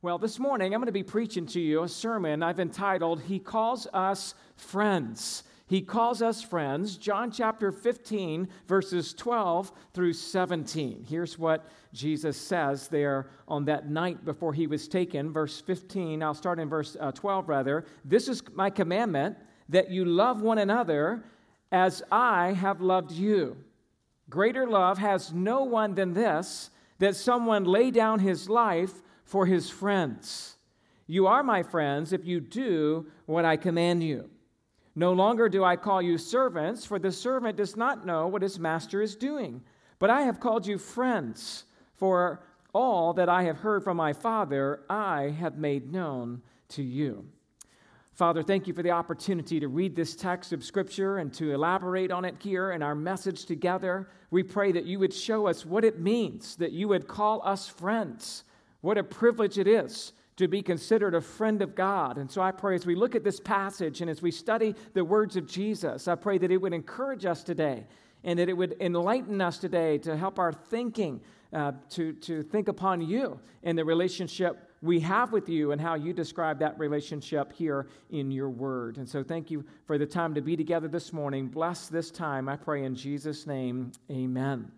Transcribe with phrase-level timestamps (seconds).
[0.00, 3.38] Well, this morning I'm going to be preaching to you a sermon I've entitled, He
[3.38, 5.42] Calls Us Friends.
[5.66, 6.98] He calls us friends.
[6.98, 11.06] John chapter 15, verses 12 through 17.
[11.08, 15.32] Here's what Jesus says there on that night before he was taken.
[15.32, 17.86] Verse 15, I'll start in verse uh, 12 rather.
[18.04, 19.38] This is my commandment
[19.70, 21.24] that you love one another
[21.72, 23.56] as I have loved you.
[24.28, 29.70] Greater love has no one than this, that someone lay down his life for his
[29.70, 30.56] friends.
[31.06, 34.30] You are my friends if you do what I command you.
[34.94, 38.58] No longer do I call you servants, for the servant does not know what his
[38.58, 39.60] master is doing.
[39.98, 44.82] But I have called you friends, for all that I have heard from my Father,
[44.88, 47.26] I have made known to you.
[48.12, 52.12] Father, thank you for the opportunity to read this text of Scripture and to elaborate
[52.12, 54.08] on it here in our message together.
[54.30, 57.66] We pray that you would show us what it means, that you would call us
[57.66, 58.44] friends.
[58.84, 62.18] What a privilege it is to be considered a friend of God.
[62.18, 65.02] And so I pray as we look at this passage and as we study the
[65.02, 67.86] words of Jesus, I pray that it would encourage us today
[68.24, 71.22] and that it would enlighten us today to help our thinking
[71.54, 75.94] uh, to, to think upon you and the relationship we have with you and how
[75.94, 78.98] you describe that relationship here in your word.
[78.98, 81.48] And so thank you for the time to be together this morning.
[81.48, 83.92] Bless this time, I pray in Jesus' name.
[84.10, 84.70] Amen.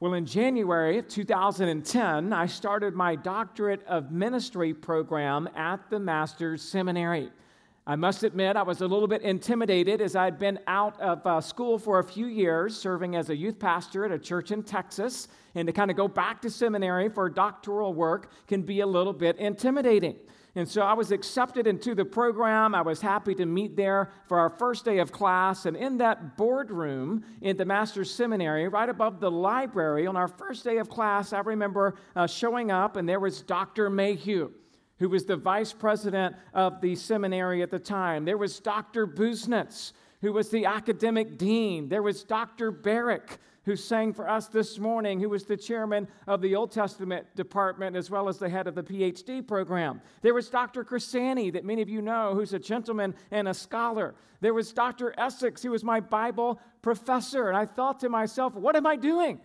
[0.00, 6.62] Well, in January of 2010, I started my Doctorate of Ministry program at the Master's
[6.62, 7.28] Seminary.
[7.86, 11.40] I must admit, I was a little bit intimidated as I'd been out of uh,
[11.40, 15.28] school for a few years, serving as a youth pastor at a church in Texas.
[15.54, 19.14] And to kind of go back to seminary for doctoral work can be a little
[19.14, 20.16] bit intimidating.
[20.56, 22.74] And so I was accepted into the program.
[22.74, 25.64] I was happy to meet there for our first day of class.
[25.64, 30.64] And in that boardroom in the Master's Seminary, right above the library, on our first
[30.64, 33.88] day of class, I remember uh, showing up, and there was Dr.
[33.88, 34.50] Mayhew
[35.00, 38.24] who was the vice president of the seminary at the time.
[38.24, 39.06] There was Dr.
[39.06, 41.88] Busenitz, who was the academic dean.
[41.88, 42.70] There was Dr.
[42.70, 47.26] Barrick, who sang for us this morning, who was the chairman of the Old Testament
[47.34, 50.02] department as well as the head of the PhD program.
[50.20, 50.84] There was Dr.
[50.84, 54.14] Crisani, that many of you know, who's a gentleman and a scholar.
[54.42, 55.14] There was Dr.
[55.16, 57.48] Essex, who was my Bible professor.
[57.48, 59.40] And I thought to myself, what am I doing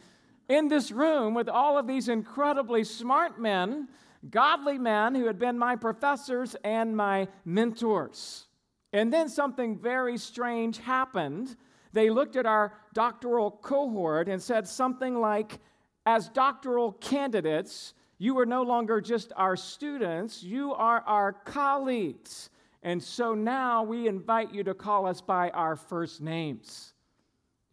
[0.50, 3.88] in this room with all of these incredibly smart men
[4.30, 8.47] godly men who had been my professors and my mentors.
[8.94, 11.56] And then something very strange happened.
[11.94, 15.59] They looked at our doctoral cohort and said something like,
[16.06, 22.50] as doctoral candidates, you are no longer just our students, you are our colleagues.
[22.84, 26.94] And so now we invite you to call us by our first names.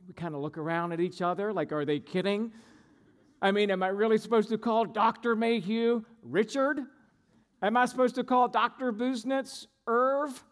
[0.08, 2.52] We kind of look around at each other like, are they kidding?
[3.42, 5.34] I mean, am I really supposed to call Dr.
[5.34, 6.78] Mayhew Richard?
[7.60, 8.92] Am I supposed to call Dr.
[8.92, 10.44] Busenitz Irv?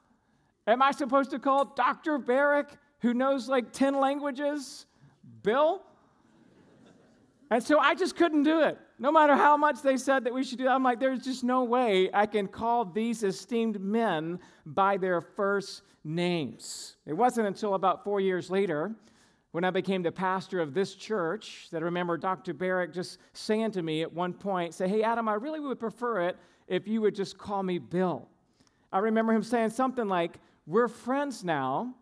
[0.66, 2.18] Am I supposed to call Dr.
[2.18, 2.66] Barrick,
[2.98, 4.86] who knows like 10 languages,
[5.42, 5.82] Bill?
[7.52, 8.76] And so I just couldn't do it.
[8.98, 11.44] No matter how much they said that we should do that, I'm like, there's just
[11.44, 16.96] no way I can call these esteemed men by their first names.
[17.06, 18.96] It wasn't until about four years later
[19.52, 22.54] when I became the pastor of this church, that I remember Dr.
[22.54, 26.28] Barrick just saying to me at one point, say, Hey, Adam, I really would prefer
[26.28, 26.36] it
[26.68, 28.28] if you would just call me Bill.
[28.92, 31.94] I remember him saying something like, We're friends now.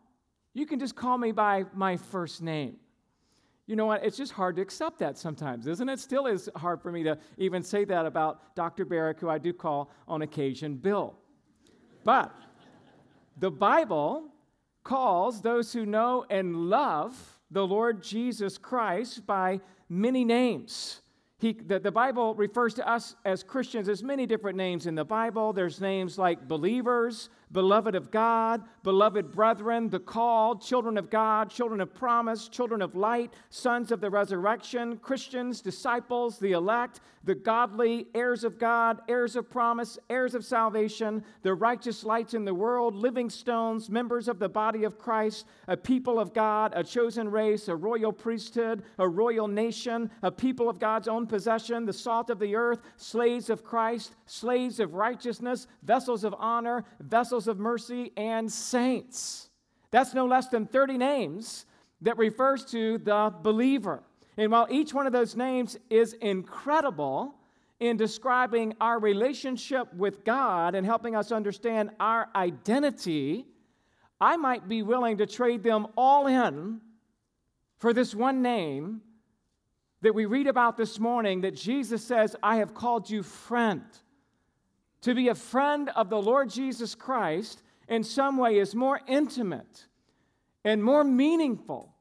[0.53, 2.77] You can just call me by my first name.
[3.67, 4.05] You know what?
[4.05, 6.01] It's just hard to accept that sometimes, isn't it?
[6.01, 8.85] Still is hard for me to even say that about Dr.
[8.85, 11.15] Barrick, who I do call on occasion Bill.
[12.03, 12.35] But
[13.39, 14.25] the Bible
[14.85, 21.03] calls those who know and love the Lord Jesus Christ by many names.
[21.39, 23.87] He, the, the Bible refers to us as Christians.
[23.87, 25.53] There's many different names in the Bible.
[25.53, 31.81] There's names like believers, beloved of God, beloved brethren, the called, children of God, children
[31.81, 38.07] of promise, children of light, sons of the resurrection, Christians, disciples, the elect, the godly,
[38.15, 42.95] heirs of God, heirs of promise, heirs of salvation, the righteous lights in the world,
[42.95, 47.69] living stones, members of the body of Christ, a people of God, a chosen race,
[47.69, 52.39] a royal priesthood, a royal nation, a people of God's own possession, the salt of
[52.39, 58.51] the earth, slaves of Christ, slaves of righteousness, vessels of honor, vessels of mercy, and
[58.51, 59.51] saints.
[59.91, 61.67] That's no less than 30 names
[62.01, 64.03] that refers to the believer.
[64.37, 67.35] And while each one of those names is incredible
[67.81, 73.47] in describing our relationship with God and helping us understand our identity,
[74.21, 76.81] I might be willing to trade them all in
[77.79, 79.03] for this one name
[80.01, 83.83] that we read about this morning that Jesus says, I have called you friend.
[85.03, 89.87] To be a friend of the Lord Jesus Christ in some way is more intimate
[90.65, 91.95] and more meaningful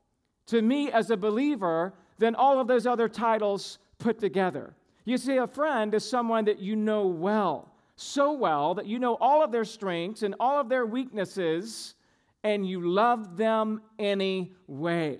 [0.47, 4.75] to me as a believer than all of those other titles put together.
[5.05, 9.15] You see, a friend is someone that you know well, so well that you know
[9.21, 11.95] all of their strengths and all of their weaknesses,
[12.43, 15.19] and you love them anyway.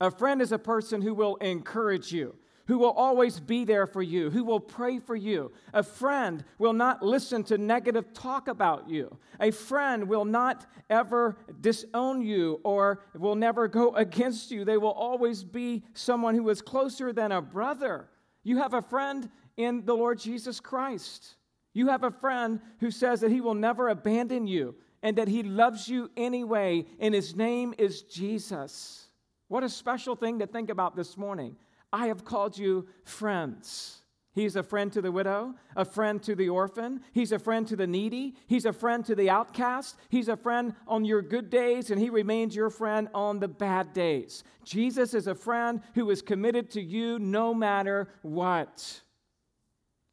[0.00, 2.34] A friend is a person who will encourage you,
[2.70, 5.50] who will always be there for you, who will pray for you.
[5.74, 9.18] A friend will not listen to negative talk about you.
[9.40, 14.64] A friend will not ever disown you or will never go against you.
[14.64, 18.08] They will always be someone who is closer than a brother.
[18.44, 21.34] You have a friend in the Lord Jesus Christ.
[21.72, 25.42] You have a friend who says that he will never abandon you and that he
[25.42, 29.08] loves you anyway, and his name is Jesus.
[29.48, 31.56] What a special thing to think about this morning.
[31.92, 33.96] I have called you friends.
[34.32, 37.00] He's a friend to the widow, a friend to the orphan.
[37.12, 38.36] He's a friend to the needy.
[38.46, 39.96] He's a friend to the outcast.
[40.08, 43.92] He's a friend on your good days, and he remains your friend on the bad
[43.92, 44.44] days.
[44.62, 49.00] Jesus is a friend who is committed to you no matter what.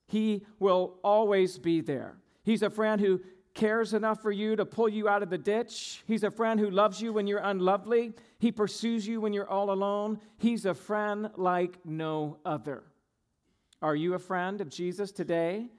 [0.08, 2.18] He will always be there.
[2.44, 3.22] He's a friend who
[3.58, 6.04] cares enough for you to pull you out of the ditch.
[6.06, 8.14] He's a friend who loves you when you're unlovely.
[8.38, 10.20] He pursues you when you're all alone.
[10.38, 12.84] He's a friend like no other.
[13.82, 15.70] Are you a friend of Jesus today?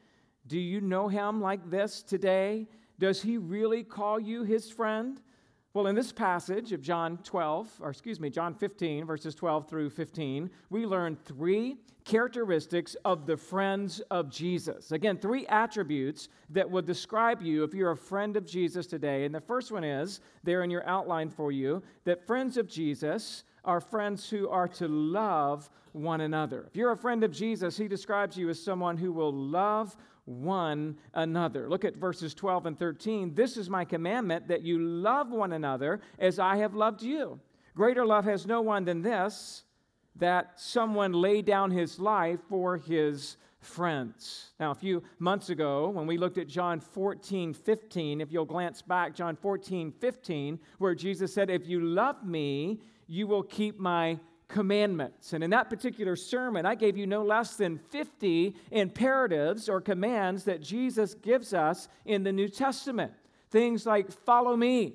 [0.49, 2.67] Do you know him like this today?
[2.99, 5.21] Does he really call you his friend?
[5.75, 9.91] Well, in this passage of John 12, or excuse me, John 15, verses 12 through
[9.91, 11.77] 15, we learn three
[12.07, 14.93] characteristics of the friends of Jesus.
[14.93, 19.27] Again, three attributes that would describe you if you're a friend of Jesus today.
[19.27, 23.45] And the first one is there in your outline for you that friends of Jesus
[23.63, 26.65] are friends who are to love one another.
[26.67, 29.95] If you're a friend of Jesus, he describes you as someone who will love
[30.29, 31.69] one another.
[31.69, 33.35] Look at verses 12 and 13.
[33.35, 37.41] This is my commandment that you love one another as I have loved you.
[37.75, 39.65] Greater love has no one than this
[40.17, 44.51] that someone lay down his life for his friends.
[44.61, 48.83] Now, a few months ago, when we looked at John 14, 15, if you'll glance
[48.83, 54.19] back, John 14, 15, where Jesus said, If you love me, you will keep my
[54.49, 55.35] commandments.
[55.35, 60.45] And in that particular sermon, I gave you no less than 50 imperatives or commands
[60.45, 63.13] that Jesus gives us in the New Testament.
[63.51, 64.95] Things like follow me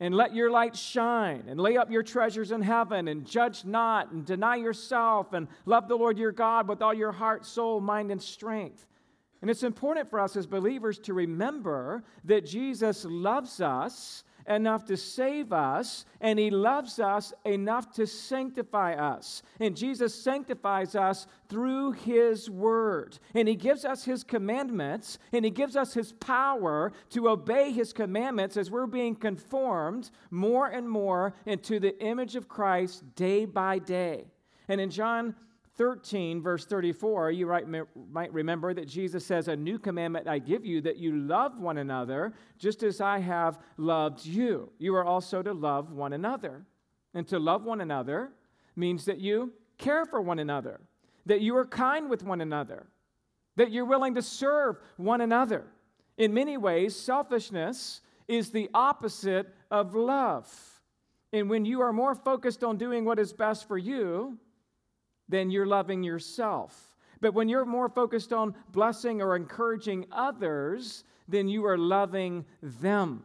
[0.00, 4.12] and let your light shine and lay up your treasures in heaven and judge not
[4.12, 8.10] and deny yourself and love the Lord your God with all your heart, soul, mind,
[8.10, 8.86] and strength.
[9.40, 14.96] And it's important for us as believers to remember that Jesus loves us enough to
[14.96, 19.42] save us, and He loves us enough to sanctify us.
[19.60, 23.18] And Jesus sanctifies us through His Word.
[23.34, 27.92] And He gives us His commandments, and He gives us His power to obey His
[27.92, 33.78] commandments as we're being conformed more and more into the image of Christ day by
[33.78, 34.24] day.
[34.68, 35.34] And in John
[35.78, 37.46] 13, verse 34, you
[38.10, 41.78] might remember that Jesus says, A new commandment I give you, that you love one
[41.78, 44.70] another, just as I have loved you.
[44.78, 46.66] You are also to love one another.
[47.14, 48.32] And to love one another
[48.76, 50.80] means that you care for one another,
[51.26, 52.86] that you are kind with one another,
[53.56, 55.64] that you're willing to serve one another.
[56.16, 60.52] In many ways, selfishness is the opposite of love.
[61.32, 64.38] And when you are more focused on doing what is best for you,
[65.28, 66.96] then you're loving yourself.
[67.20, 73.24] But when you're more focused on blessing or encouraging others, then you are loving them.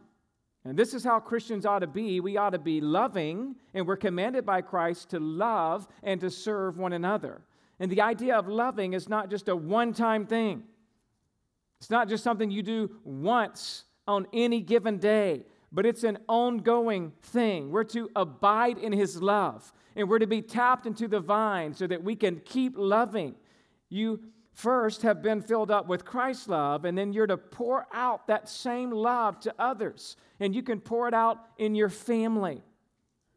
[0.65, 2.19] And this is how Christians ought to be.
[2.19, 6.77] We ought to be loving, and we're commanded by Christ to love and to serve
[6.77, 7.41] one another.
[7.79, 10.63] And the idea of loving is not just a one time thing,
[11.79, 15.43] it's not just something you do once on any given day,
[15.73, 17.71] but it's an ongoing thing.
[17.71, 21.87] We're to abide in His love and we're to be tapped into the vine so
[21.87, 23.35] that we can keep loving.
[23.89, 24.19] You
[24.53, 28.49] first have been filled up with Christ's love, and then you're to pour out that
[28.49, 30.15] same love to others.
[30.39, 32.61] And you can pour it out in your family.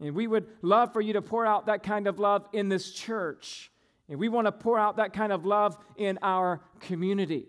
[0.00, 2.90] And we would love for you to pour out that kind of love in this
[2.92, 3.70] church.
[4.08, 7.46] And we want to pour out that kind of love in our community.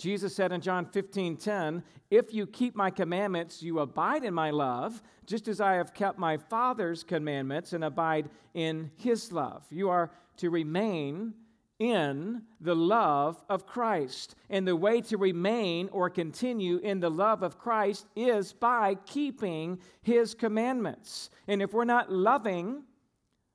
[0.00, 4.50] Jesus said in John 15 10, If you keep my commandments, you abide in my
[4.50, 9.66] love, just as I have kept my Father's commandments and abide in his love.
[9.70, 11.34] You are to remain
[11.78, 14.34] in the love of Christ.
[14.48, 19.78] And the way to remain or continue in the love of Christ is by keeping
[20.02, 21.30] his commandments.
[21.46, 22.84] And if we're not loving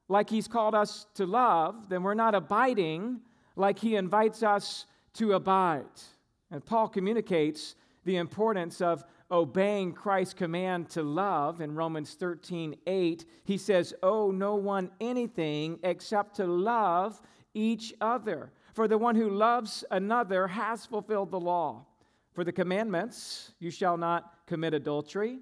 [0.08, 3.22] like He's called us to love, then we're not abiding
[3.56, 4.86] like He invites us
[5.16, 5.86] to abide.
[6.56, 13.26] And Paul communicates the importance of obeying Christ's command to love in Romans 13 8.
[13.44, 17.22] He says, Owe no one anything except to love
[17.54, 18.54] each other.
[18.74, 21.88] For the one who loves another has fulfilled the law.
[22.32, 25.40] For the commandments, you shall not commit adultery,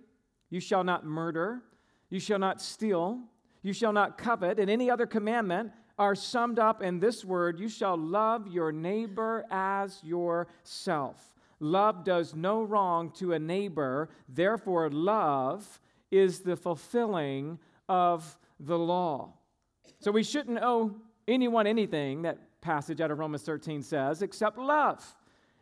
[0.49, 1.61] you shall not murder,
[2.09, 3.19] you shall not steal,
[3.61, 7.69] you shall not covet, and any other commandment are summed up in this word you
[7.69, 11.33] shall love your neighbor as yourself.
[11.59, 15.79] Love does no wrong to a neighbor, therefore, love
[16.11, 17.57] is the fulfilling
[17.87, 19.33] of the law.
[19.99, 20.95] So we shouldn't owe
[21.27, 25.15] anyone anything, that passage out of Romans 13 says, except love.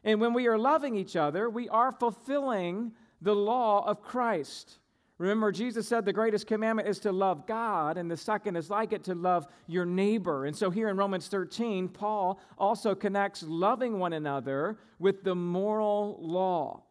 [0.03, 4.79] And when we are loving each other, we are fulfilling the law of Christ.
[5.21, 8.91] Remember, Jesus said the greatest commandment is to love God, and the second is like
[8.91, 10.47] it to love your neighbor.
[10.47, 16.17] And so here in Romans 13, Paul also connects loving one another with the moral
[16.19, 16.85] law.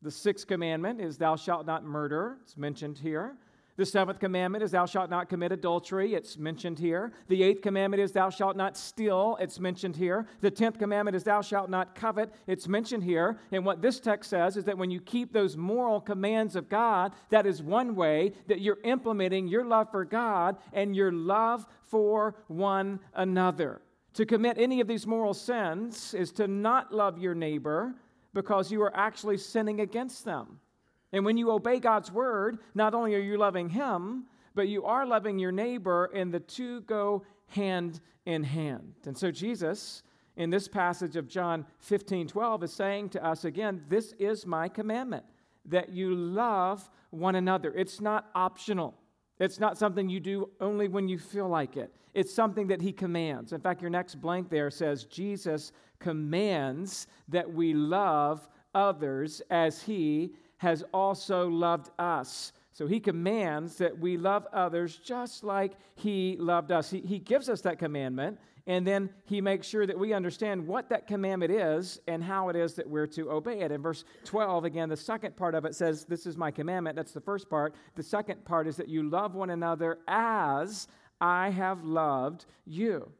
[0.00, 2.38] The sixth commandment is, Thou shalt not murder.
[2.44, 3.36] It's mentioned here.
[3.76, 6.14] The seventh commandment is, Thou shalt not commit adultery.
[6.14, 7.12] It's mentioned here.
[7.28, 9.36] The eighth commandment is, Thou shalt not steal.
[9.38, 10.26] It's mentioned here.
[10.40, 12.32] The tenth commandment is, Thou shalt not covet.
[12.46, 13.38] It's mentioned here.
[13.52, 17.12] And what this text says is that when you keep those moral commands of God,
[17.28, 22.36] that is one way that you're implementing your love for God and your love for
[22.48, 23.82] one another.
[24.14, 27.94] To commit any of these moral sins is to not love your neighbor
[28.32, 30.60] because you are actually sinning against them.
[31.12, 35.06] And when you obey God's word, not only are you loving Him, but you are
[35.06, 38.94] loving your neighbor, and the two go hand in hand.
[39.06, 40.02] And so Jesus,
[40.36, 44.68] in this passage of John 15 12, is saying to us again, This is my
[44.68, 45.24] commandment,
[45.66, 47.72] that you love one another.
[47.74, 48.94] It's not optional.
[49.38, 51.94] It's not something you do only when you feel like it.
[52.14, 53.52] It's something that he commands.
[53.52, 60.32] In fact, your next blank there says Jesus commands that we love others as he
[60.58, 62.52] has also loved us.
[62.72, 66.90] So he commands that we love others just like he loved us.
[66.90, 70.90] He, he gives us that commandment, and then he makes sure that we understand what
[70.90, 73.70] that commandment is and how it is that we're to obey it.
[73.70, 76.96] In verse 12, again, the second part of it says, This is my commandment.
[76.96, 77.74] That's the first part.
[77.94, 80.88] The second part is that you love one another as
[81.20, 83.10] I have loved you.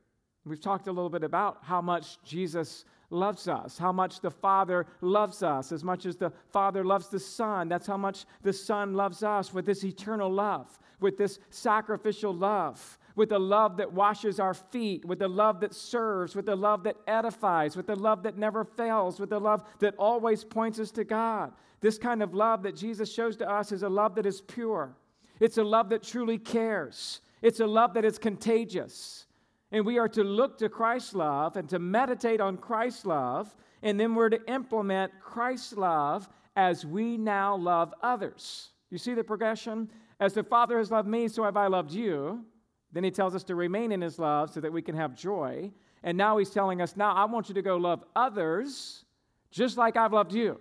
[0.45, 4.87] We've talked a little bit about how much Jesus loves us, how much the Father
[5.01, 7.69] loves us, as much as the Father loves the Son.
[7.69, 12.99] That's how much the Son loves us with this eternal love, with this sacrificial love,
[13.15, 16.83] with the love that washes our feet, with the love that serves, with the love
[16.85, 20.91] that edifies, with the love that never fails, with the love that always points us
[20.91, 21.53] to God.
[21.81, 24.97] This kind of love that Jesus shows to us is a love that is pure.
[25.41, 27.21] It's a love that truly cares.
[27.43, 29.26] It's a love that is contagious.
[29.73, 33.99] And we are to look to Christ's love and to meditate on Christ's love, and
[33.99, 38.71] then we're to implement Christ's love as we now love others.
[38.91, 39.91] You see the progression?
[40.21, 42.45] As the Father has loved me, so have I loved you.
[42.93, 45.71] Then he tells us to remain in his love so that we can have joy.
[46.03, 49.05] And now he's telling us, now I want you to go love others
[49.51, 50.61] just like I've loved you,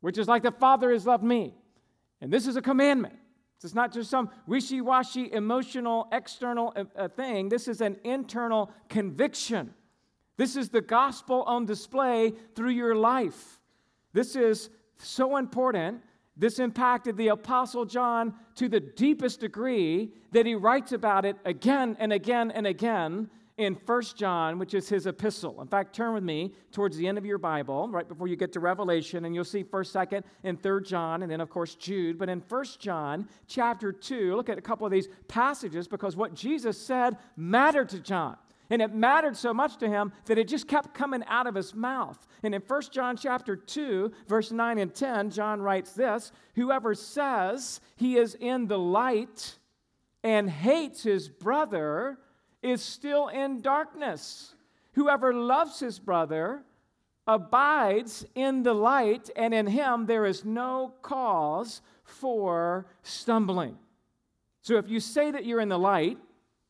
[0.00, 1.54] which is like the Father has loved me.
[2.20, 3.17] And this is a commandment.
[3.64, 7.48] It's not just some wishy washy emotional external uh, uh, thing.
[7.48, 9.74] This is an internal conviction.
[10.36, 13.58] This is the gospel on display through your life.
[14.12, 16.02] This is so important.
[16.36, 21.96] This impacted the Apostle John to the deepest degree that he writes about it again
[21.98, 25.60] and again and again in First John, which is his epistle.
[25.60, 28.52] In fact, turn with me towards the end of your Bible, right before you get
[28.52, 32.18] to Revelation, and you'll see 1st, 2nd, and 3rd John, and then, of course, Jude.
[32.18, 36.34] But in First John chapter 2, look at a couple of these passages because what
[36.34, 38.36] Jesus said mattered to John.
[38.70, 41.74] And it mattered so much to him that it just kept coming out of his
[41.74, 42.18] mouth.
[42.42, 47.80] And in 1 John chapter 2, verse 9 and 10, John writes this Whoever says
[47.96, 49.56] he is in the light
[50.22, 52.18] and hates his brother
[52.62, 54.54] is still in darkness.
[54.92, 56.62] Whoever loves his brother
[57.26, 63.76] abides in the light, and in him there is no cause for stumbling.
[64.62, 66.18] So if you say that you're in the light,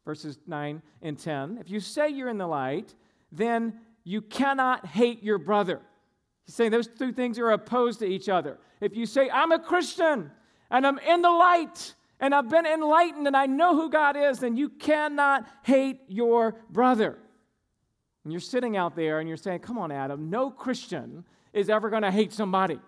[0.04, 2.94] verses 9 and 10, if you say you're in the light,
[3.30, 5.80] then you cannot hate your brother.
[6.44, 8.58] He's saying those two things are opposed to each other.
[8.80, 10.30] If you say, I'm a Christian
[10.70, 14.40] and I'm in the light, and I've been enlightened and I know who God is,
[14.40, 17.18] then you cannot hate your brother.
[18.24, 21.88] And you're sitting out there and you're saying, Come on, Adam, no Christian is ever
[21.90, 22.78] going to hate somebody.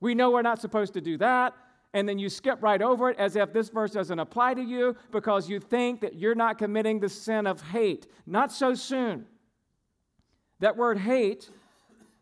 [0.00, 1.54] We know we're not supposed to do that.
[1.94, 4.94] and then you skip right over it as if this verse doesn't apply to you
[5.10, 8.06] because you think that you're not committing the sin of hate.
[8.26, 9.26] Not so soon.
[10.60, 11.48] That word hate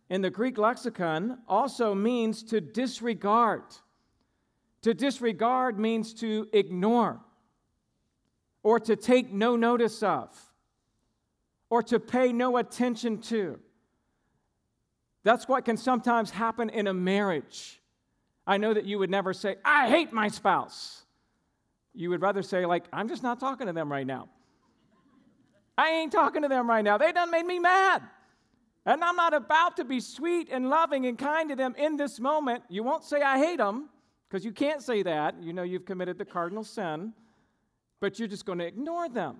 [0.09, 3.63] in the Greek lexicon also means to disregard.
[4.85, 7.19] To disregard means to ignore
[8.63, 10.29] or to take no notice of
[11.71, 13.59] or to pay no attention to.
[15.23, 17.81] That's what can sometimes happen in a marriage.
[18.47, 21.05] I know that you would never say, I hate my spouse.
[21.95, 24.29] You would rather say, like, I'm just not talking to them right now.
[25.79, 26.99] I ain't talking to them right now.
[26.99, 28.03] They done made me mad.
[28.85, 32.21] And I'm not about to be sweet and loving and kind to them in this
[32.21, 32.65] moment.
[32.69, 33.89] You won't say, I hate them,
[34.35, 35.41] because you can't say that.
[35.41, 37.13] You know you've committed the cardinal sin,
[38.01, 39.37] but you're just going to ignore them.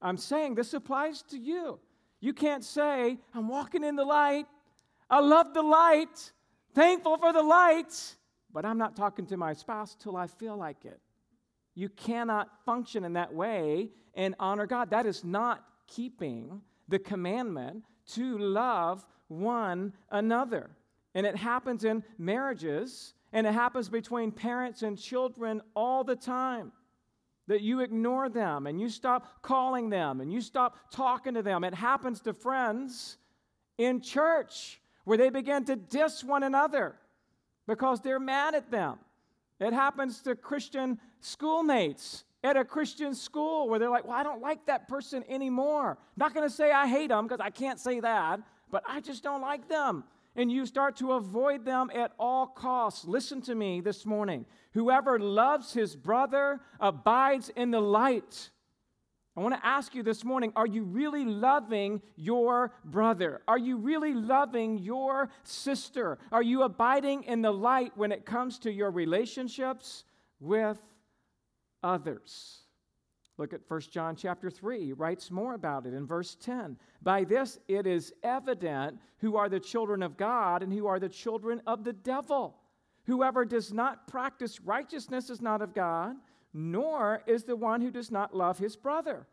[0.00, 1.78] I'm saying this applies to you.
[2.18, 4.46] You can't say, I'm walking in the light.
[5.10, 6.32] I love the light
[6.74, 8.16] thankful for the light.
[8.54, 10.98] but I'm not talking to my spouse till I feel like it.
[11.74, 14.88] You cannot function in that way and honor God.
[14.88, 17.82] That is not keeping the commandment
[18.14, 20.70] to love one another.
[21.14, 26.72] And it happens in marriages, and it happens between parents and children all the time.
[27.48, 31.62] That you ignore them and you stop calling them and you stop talking to them.
[31.62, 33.18] It happens to friends
[33.76, 36.94] in church where they begin to diss one another
[37.66, 38.98] because they're mad at them.
[39.60, 44.40] It happens to Christian schoolmates at a Christian school where they're like, well, I don't
[44.40, 45.98] like that person anymore.
[46.16, 49.22] Not going to say I hate them because I can't say that, but I just
[49.22, 50.04] don't like them.
[50.36, 53.04] And you start to avoid them at all costs.
[53.04, 54.46] Listen to me this morning.
[54.72, 58.50] Whoever loves his brother abides in the light.
[59.36, 63.42] I want to ask you this morning are you really loving your brother?
[63.48, 66.18] Are you really loving your sister?
[66.30, 70.04] Are you abiding in the light when it comes to your relationships
[70.40, 70.78] with
[71.82, 72.63] others?
[73.36, 74.84] Look at 1 John chapter 3.
[74.84, 76.76] He writes more about it in verse 10.
[77.02, 81.08] By this it is evident who are the children of God and who are the
[81.08, 82.56] children of the devil.
[83.06, 86.16] Whoever does not practice righteousness is not of God
[86.54, 89.26] nor is the one who does not love his brother.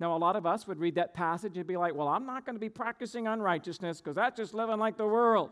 [0.00, 2.46] Now, a lot of us would read that passage and be like, well, I'm not
[2.46, 5.50] going to be practicing unrighteousness because that's just living like the world.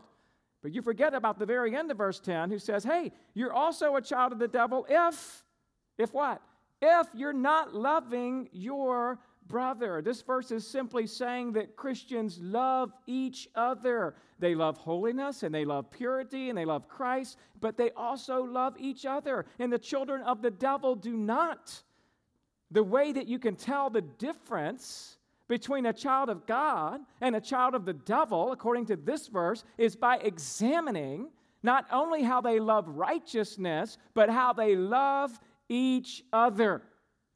[0.62, 3.96] But you forget about the very end of verse 10, who says, hey, you're also
[3.96, 5.44] a child of the devil if,
[5.98, 6.40] if what?
[6.80, 10.02] If you're not loving your brother.
[10.02, 14.14] This verse is simply saying that Christians love each other.
[14.38, 18.74] They love holiness and they love purity and they love Christ, but they also love
[18.78, 19.46] each other.
[19.58, 21.82] And the children of the devil do not.
[22.70, 27.40] The way that you can tell the difference between a child of God and a
[27.40, 31.28] child of the devil, according to this verse, is by examining
[31.62, 36.83] not only how they love righteousness, but how they love each other.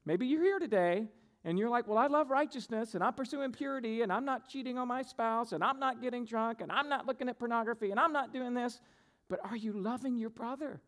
[0.05, 1.09] Maybe you're here today
[1.45, 4.79] and you're like, well, I love righteousness and I'm pursuing purity and I'm not cheating
[4.79, 8.01] on my spouse and I'm not getting drunk and I'm not looking at pornography and
[8.01, 8.81] I'm not doing this.
[9.29, 10.81] But are you loving your brother?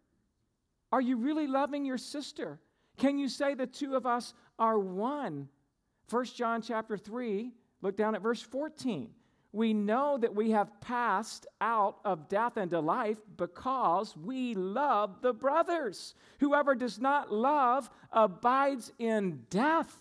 [0.91, 2.59] Are you really loving your sister?
[2.99, 5.49] Can you say the two of us are one?
[6.11, 9.11] 1 John chapter 3, look down at verse 14.
[9.53, 15.35] We know that we have passed out of death into life because we love the
[15.35, 16.15] brothers.
[16.41, 19.95] Whoever does not love abides in death.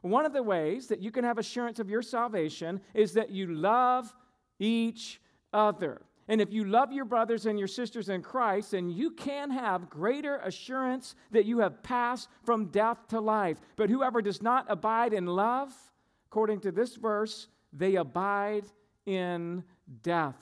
[0.00, 3.48] One of the ways that you can have assurance of your salvation is that you
[3.48, 4.14] love
[4.58, 5.20] each
[5.52, 6.00] other.
[6.28, 9.90] And if you love your brothers and your sisters in Christ, then you can have
[9.90, 13.58] greater assurance that you have passed from death to life.
[13.76, 15.72] But whoever does not abide in love,
[16.30, 18.64] according to this verse, they abide
[19.08, 19.64] in
[20.02, 20.36] death.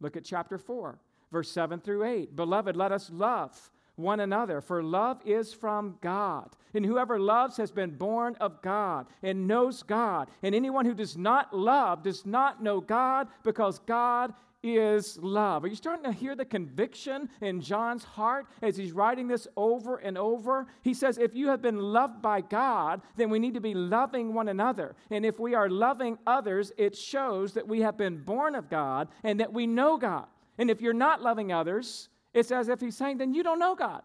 [0.00, 0.98] Look at chapter 4,
[1.30, 2.34] verse 7 through 8.
[2.34, 6.48] Beloved, let us love one another, for love is from God.
[6.72, 10.30] And whoever loves has been born of God and knows God.
[10.42, 15.64] And anyone who does not love does not know God because God is love.
[15.64, 19.96] Are you starting to hear the conviction in John's heart as he's writing this over
[19.96, 20.66] and over?
[20.82, 24.34] He says, If you have been loved by God, then we need to be loving
[24.34, 24.94] one another.
[25.10, 29.08] And if we are loving others, it shows that we have been born of God
[29.24, 30.26] and that we know God.
[30.58, 33.74] And if you're not loving others, it's as if he's saying, then you don't know
[33.74, 34.02] God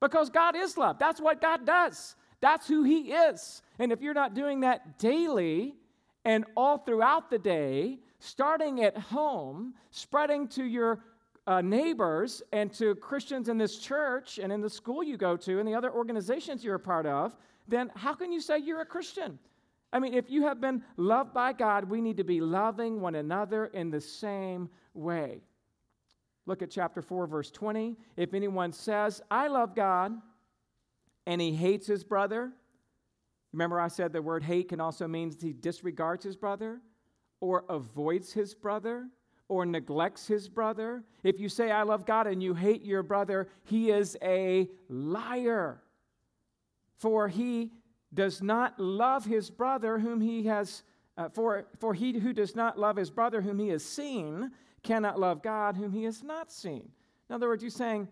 [0.00, 0.98] because God is love.
[0.98, 3.62] That's what God does, that's who he is.
[3.78, 5.74] And if you're not doing that daily
[6.24, 11.00] and all throughout the day, starting at home, spreading to your
[11.46, 15.58] uh, neighbors and to Christians in this church and in the school you go to
[15.60, 17.36] and the other organizations you're a part of,
[17.68, 19.38] then how can you say you're a Christian?
[19.92, 23.14] I mean, if you have been loved by God, we need to be loving one
[23.14, 25.40] another in the same way.
[26.46, 27.96] Look at chapter 4, verse 20.
[28.16, 30.12] If anyone says, I love God,
[31.26, 32.52] and he hates his brother,
[33.52, 36.80] remember I said the word hate can also mean he disregards his brother,
[37.40, 39.08] or avoids his brother,
[39.48, 41.04] or neglects his brother.
[41.22, 45.82] If you say, I love God, and you hate your brother, he is a liar.
[46.98, 47.72] For he
[48.12, 50.82] does not love his brother whom he has,
[51.16, 54.50] uh, for, for he who does not love his brother whom he has seen
[54.82, 56.88] cannot love God whom he has not seen.
[57.28, 58.08] In other words, you're saying,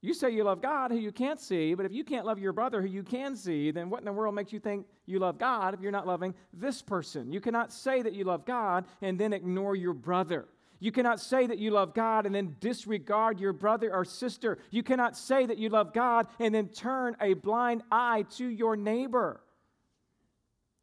[0.00, 2.52] you say you love God who you can't see, but if you can't love your
[2.52, 5.38] brother who you can see, then what in the world makes you think you love
[5.38, 7.32] God if you're not loving this person?
[7.32, 10.46] You cannot say that you love God and then ignore your brother.
[10.78, 14.58] You cannot say that you love God and then disregard your brother or sister.
[14.70, 18.76] You cannot say that you love God and then turn a blind eye to your
[18.76, 19.40] neighbor.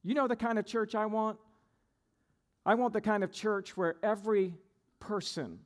[0.04, 1.38] You know the kind of church I want?
[2.66, 4.54] I want the kind of church where every
[5.00, 5.60] person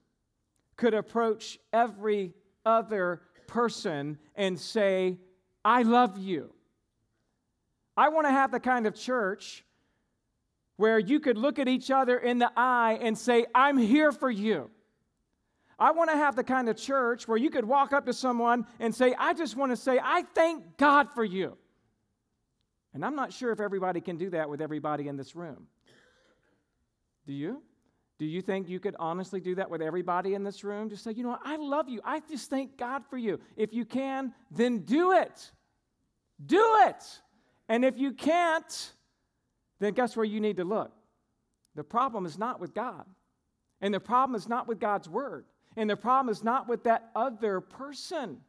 [0.76, 2.34] could approach every
[2.66, 5.18] other person and say,
[5.66, 6.54] I love you.
[7.98, 9.66] I want to have the kind of church
[10.78, 14.32] where you could look at each other in the eye and say, I'm here for
[14.32, 14.70] you.
[15.78, 18.66] I want to have the kind of church where you could walk up to someone
[18.80, 21.58] and say, I just want to say, I thank God for you.
[22.94, 25.68] And I'm not sure if everybody can do that with everybody in this room.
[27.26, 27.62] Do you?
[28.20, 30.90] Do you think you could honestly do that with everybody in this room?
[30.90, 31.42] Just say, you know what?
[31.44, 32.02] I love you.
[32.04, 33.40] I just thank God for you.
[33.56, 35.52] If you can, then do it.
[36.46, 37.04] Do it.
[37.70, 38.94] And if you can't,
[39.80, 40.92] then guess where you need to look?
[41.76, 43.06] The problem is not with God.
[43.80, 45.46] And the problem is not with God's word.
[45.78, 48.40] And the problem is not with that other person.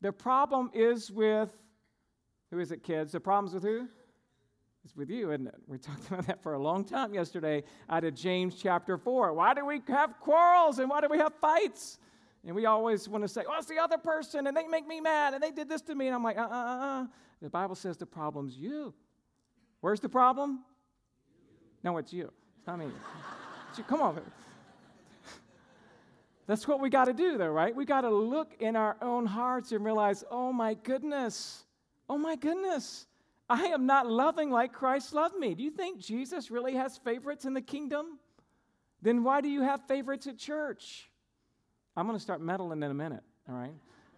[0.00, 1.50] The problem is with
[2.50, 3.12] who is it, kids?
[3.12, 3.88] The problem's with who?
[4.84, 5.54] It's with you, isn't it?
[5.66, 9.32] We talked about that for a long time yesterday out of James chapter 4.
[9.32, 11.98] Why do we have quarrels and why do we have fights?
[12.46, 15.00] And we always want to say, oh, it's the other person and they make me
[15.00, 16.08] mad and they did this to me.
[16.08, 17.02] And I'm like, uh uh uh.
[17.02, 17.06] uh.
[17.40, 18.92] The Bible says the problem's you.
[19.80, 20.60] Where's the problem?
[21.82, 22.30] No, it's you.
[22.58, 22.86] It's not me.
[23.70, 23.84] It's you.
[23.84, 24.20] Come on.
[26.46, 27.74] That's what we got to do, though, right?
[27.74, 31.64] We got to look in our own hearts and realize, oh my goodness,
[32.08, 33.06] Oh my goodness,
[33.48, 35.54] I am not loving like Christ loved me.
[35.54, 38.18] Do you think Jesus really has favorites in the kingdom?
[39.02, 41.10] Then why do you have favorites at church?
[41.96, 43.74] I'm going to start meddling in a minute, all right?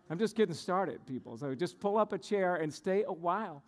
[0.09, 1.37] I'm just getting started, people.
[1.37, 3.65] So just pull up a chair and stay a while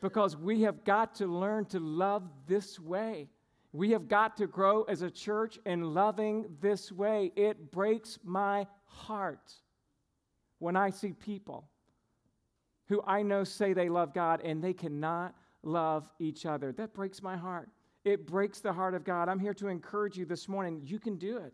[0.00, 3.28] because we have got to learn to love this way.
[3.72, 7.32] We have got to grow as a church in loving this way.
[7.36, 9.52] It breaks my heart
[10.58, 11.68] when I see people
[12.88, 16.72] who I know say they love God and they cannot love each other.
[16.72, 17.68] That breaks my heart.
[18.04, 19.28] It breaks the heart of God.
[19.28, 20.80] I'm here to encourage you this morning.
[20.84, 21.52] You can do it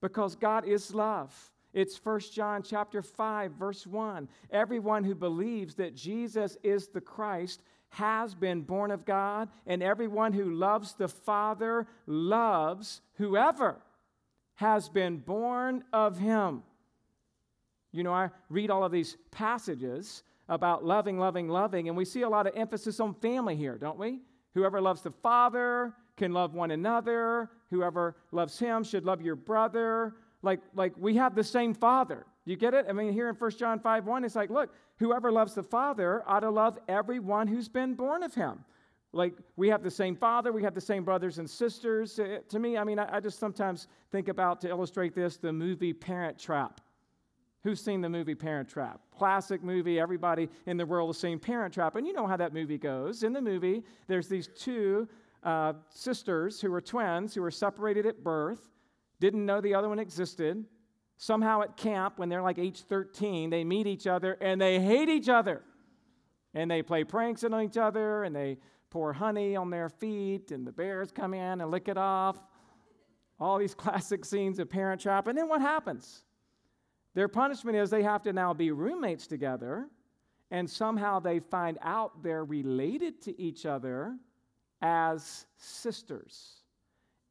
[0.00, 1.34] because God is love.
[1.72, 4.28] It's 1 John chapter 5 verse 1.
[4.50, 10.32] Everyone who believes that Jesus is the Christ has been born of God, and everyone
[10.32, 13.80] who loves the Father loves whoever
[14.56, 16.62] has been born of him.
[17.92, 22.22] You know, I read all of these passages about loving, loving, loving, and we see
[22.22, 24.20] a lot of emphasis on family here, don't we?
[24.54, 27.50] Whoever loves the Father can love one another.
[27.70, 30.16] Whoever loves him should love your brother.
[30.42, 32.26] Like, like we have the same Father.
[32.44, 32.86] You get it?
[32.88, 36.22] I mean, here in 1 John 5 1, it's like, look, whoever loves the Father
[36.26, 38.64] ought to love everyone who's been born of him.
[39.12, 42.18] Like, we have the same Father, we have the same brothers and sisters.
[42.18, 45.52] Uh, to me, I mean, I, I just sometimes think about, to illustrate this, the
[45.52, 46.80] movie Parent Trap.
[47.64, 49.00] Who's seen the movie Parent Trap?
[49.16, 51.96] Classic movie, everybody in the world has seen Parent Trap.
[51.96, 53.24] And you know how that movie goes.
[53.24, 55.08] In the movie, there's these two
[55.42, 58.60] uh, sisters who were twins who were separated at birth,
[59.20, 60.64] didn't know the other one existed.
[61.16, 65.08] Somehow at camp, when they're like age 13, they meet each other and they hate
[65.08, 65.62] each other.
[66.54, 68.58] And they play pranks on each other and they
[68.90, 72.38] pour honey on their feet and the bears come in and lick it off.
[73.40, 75.26] All these classic scenes of Parent Trap.
[75.26, 76.22] And then what happens?
[77.18, 79.88] Their punishment is they have to now be roommates together,
[80.52, 84.16] and somehow they find out they're related to each other
[84.82, 86.62] as sisters.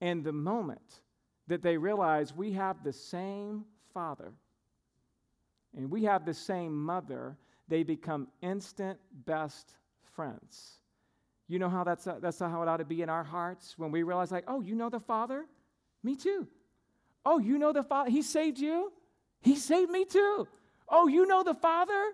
[0.01, 0.99] And the moment
[1.47, 4.33] that they realize we have the same father
[5.73, 7.37] and we have the same mother,
[7.69, 10.79] they become instant best friends.
[11.47, 14.03] You know how that's, that's how it ought to be in our hearts when we
[14.03, 15.45] realize, like, oh, you know the Father?
[16.03, 16.45] Me too.
[17.25, 18.09] Oh, you know the Father?
[18.09, 18.91] He saved you?
[19.41, 20.47] He saved me too.
[20.89, 22.13] Oh, you know the Father?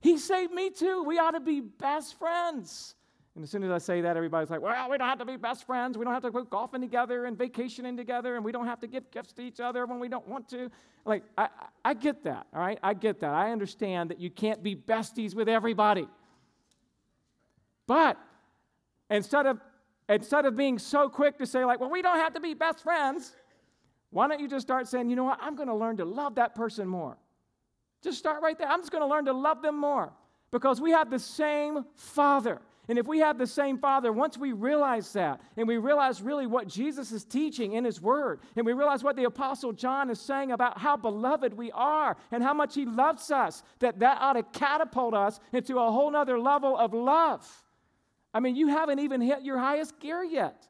[0.00, 1.02] He saved me too.
[1.04, 2.94] We ought to be best friends.
[3.34, 5.36] And as soon as I say that, everybody's like, well, we don't have to be
[5.36, 5.98] best friends.
[5.98, 8.86] We don't have to go golfing together and vacationing together, and we don't have to
[8.86, 10.70] give gifts to each other when we don't want to.
[11.04, 11.48] Like, I,
[11.84, 12.78] I get that, all right?
[12.82, 13.34] I get that.
[13.34, 16.08] I understand that you can't be besties with everybody.
[17.86, 18.16] But
[19.10, 19.60] instead of,
[20.08, 22.82] instead of being so quick to say, like, well, we don't have to be best
[22.82, 23.36] friends,
[24.16, 25.38] why don't you just start saying, you know what?
[25.42, 27.18] I'm going to learn to love that person more.
[28.02, 28.66] Just start right there.
[28.66, 30.10] I'm just going to learn to love them more
[30.50, 32.62] because we have the same Father.
[32.88, 36.46] And if we have the same Father, once we realize that, and we realize really
[36.46, 40.18] what Jesus is teaching in His Word, and we realize what the Apostle John is
[40.18, 44.32] saying about how beloved we are and how much He loves us, that that ought
[44.32, 47.46] to catapult us into a whole nother level of love.
[48.32, 50.66] I mean, you haven't even hit your highest gear yet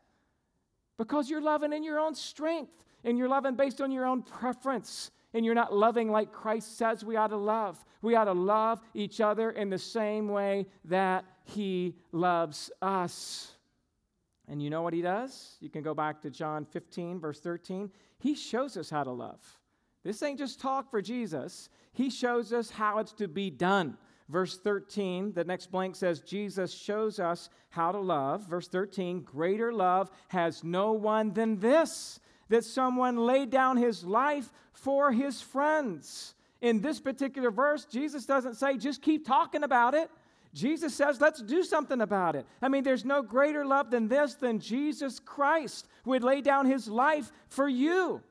[0.98, 2.72] because you're loving in your own strength
[3.06, 7.04] and you're loving based on your own preference and you're not loving like Christ says
[7.04, 7.82] we ought to love.
[8.02, 13.52] We ought to love each other in the same way that He loves us.
[14.48, 15.56] And you know what He does?
[15.60, 17.90] You can go back to John 15, verse 13.
[18.18, 19.40] He shows us how to love.
[20.02, 23.96] This ain't just talk for Jesus, He shows us how it's to be done.
[24.28, 28.48] Verse 13, the next blank says, Jesus shows us how to love.
[28.48, 34.52] Verse 13, greater love has no one than this that someone laid down his life
[34.72, 36.34] for his friends.
[36.60, 40.10] In this particular verse, Jesus doesn't say, just keep talking about it.
[40.54, 42.46] Jesus says, let's do something about it.
[42.62, 46.88] I mean, there's no greater love than this, than Jesus Christ would lay down his
[46.88, 48.22] life for you.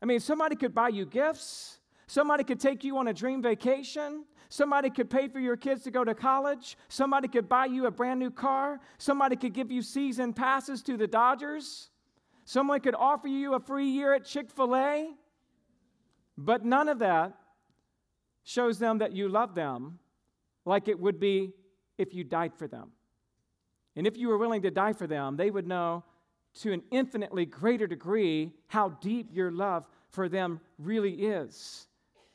[0.00, 4.24] I mean, somebody could buy you gifts, somebody could take you on a dream vacation.
[4.50, 6.78] Somebody could pay for your kids to go to college.
[6.88, 8.80] Somebody could buy you a brand new car.
[8.96, 11.90] Somebody could give you season passes to the Dodgers.
[12.48, 15.10] Someone could offer you a free year at Chick fil A,
[16.38, 17.34] but none of that
[18.42, 19.98] shows them that you love them
[20.64, 21.52] like it would be
[21.98, 22.92] if you died for them.
[23.96, 26.04] And if you were willing to die for them, they would know
[26.60, 31.86] to an infinitely greater degree how deep your love for them really is.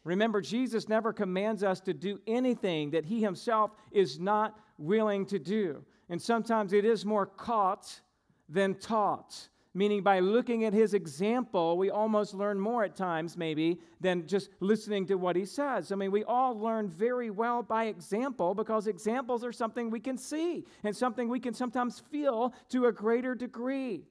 [0.03, 5.39] Remember, Jesus never commands us to do anything that he himself is not willing to
[5.39, 5.83] do.
[6.07, 7.99] And sometimes it is more caught
[8.47, 13.79] than taught meaning by looking at his example, we almost learn more at times, maybe,
[13.99, 15.91] than just listening to what he says.
[15.91, 20.17] I mean, we all learn very well by example because examples are something we can
[20.17, 24.03] see and something we can sometimes feel to a greater degree.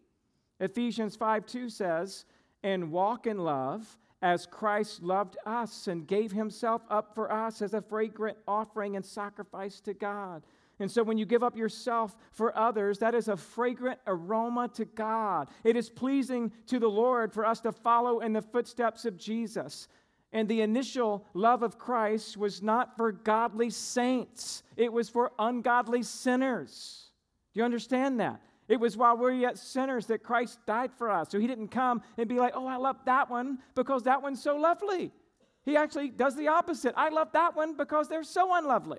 [0.59, 2.25] Ephesians 5 2 says,
[2.63, 7.75] And walk in love as Christ loved us and gave himself up for us as
[7.75, 10.43] a fragrant offering and sacrifice to God.
[10.83, 14.85] And so when you give up yourself for others, that is a fragrant aroma to
[14.85, 15.49] God.
[15.63, 19.87] It is pleasing to the Lord for us to follow in the footsteps of Jesus.
[20.33, 26.03] And the initial love of Christ was not for godly saints, it was for ungodly
[26.03, 27.13] sinners.
[27.55, 28.41] Do you understand that?
[28.69, 31.29] It was while we are yet sinners that Christ died for us.
[31.31, 34.43] So he didn't come and be like, oh, I love that one because that one's
[34.43, 35.13] so lovely.
[35.65, 36.95] He actually does the opposite.
[36.97, 38.99] I love that one because they're so unlovely.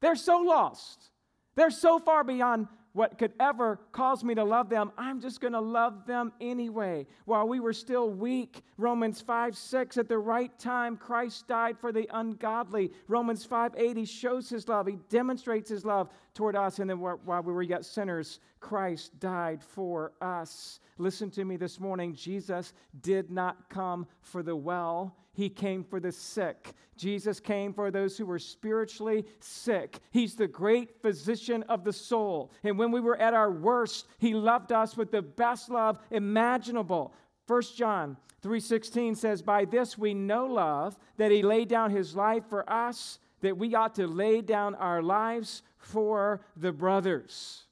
[0.00, 1.10] They're so lost.
[1.56, 4.90] They're so far beyond what could ever cause me to love them.
[4.98, 7.06] I'm just going to love them anyway.
[7.24, 11.92] While we were still weak, Romans 5 6, at the right time, Christ died for
[11.92, 12.90] the ungodly.
[13.06, 16.78] Romans 5 8, he shows his love, he demonstrates his love toward us.
[16.78, 20.80] And then while we were yet sinners, Christ died for us.
[20.98, 26.00] Listen to me this morning Jesus did not come for the well, he came for
[26.00, 26.74] the sick.
[26.96, 29.98] Jesus came for those who were spiritually sick.
[30.10, 32.52] He's the great physician of the soul.
[32.62, 37.14] And when we were at our worst, he loved us with the best love imaginable.
[37.46, 42.44] 1 John 3:16 says, "By this we know love, that he laid down his life
[42.46, 47.66] for us, that we ought to lay down our lives for the brothers."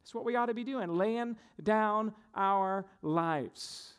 [0.00, 3.94] That's what we ought to be doing, laying down our lives.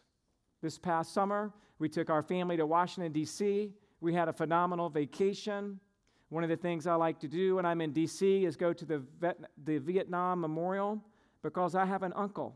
[0.62, 3.70] This past summer, we took our family to Washington, D.C.
[4.00, 5.82] We had a phenomenal vacation.
[6.30, 8.46] One of the things I like to do when I'm in D.C.
[8.46, 11.04] is go to the, vet, the Vietnam Memorial
[11.42, 12.56] because I have an uncle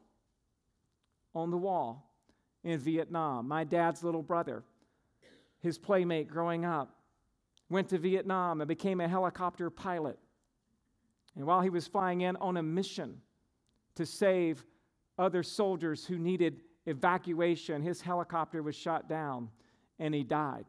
[1.35, 2.09] on the wall
[2.63, 4.63] in Vietnam, my dad's little brother,
[5.59, 6.95] his playmate growing up,
[7.69, 10.17] went to Vietnam and became a helicopter pilot.
[11.35, 13.19] And while he was flying in on a mission
[13.95, 14.65] to save
[15.19, 19.49] other soldiers who needed evacuation, his helicopter was shot down
[19.99, 20.65] and he died.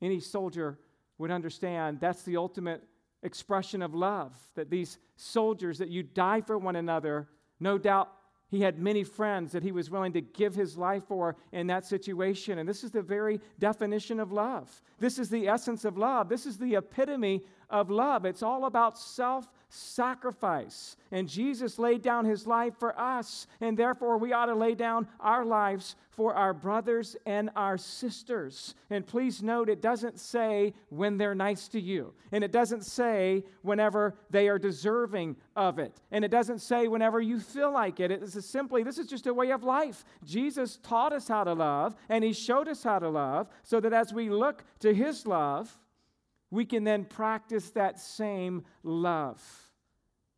[0.00, 0.78] Any soldier
[1.18, 2.84] would understand that's the ultimate
[3.22, 8.12] expression of love that these soldiers that you die for one another no doubt
[8.54, 11.84] he had many friends that he was willing to give his life for in that
[11.84, 12.58] situation.
[12.58, 14.70] And this is the very definition of love.
[15.00, 16.28] This is the essence of love.
[16.28, 18.24] This is the epitome of love.
[18.24, 20.96] It's all about self sacrifice.
[21.10, 25.08] And Jesus laid down his life for us, and therefore we ought to lay down
[25.20, 28.74] our lives for our brothers and our sisters.
[28.90, 33.44] And please note, it doesn't say when they're nice to you, and it doesn't say
[33.62, 38.10] whenever they are deserving of it, and it doesn't say whenever you feel like it.
[38.12, 40.04] It is simply, this is just a way of life.
[40.24, 43.92] Jesus taught us how to love, and he showed us how to love, so that
[43.92, 45.76] as we look to his love,
[46.50, 49.42] we can then practice that same love.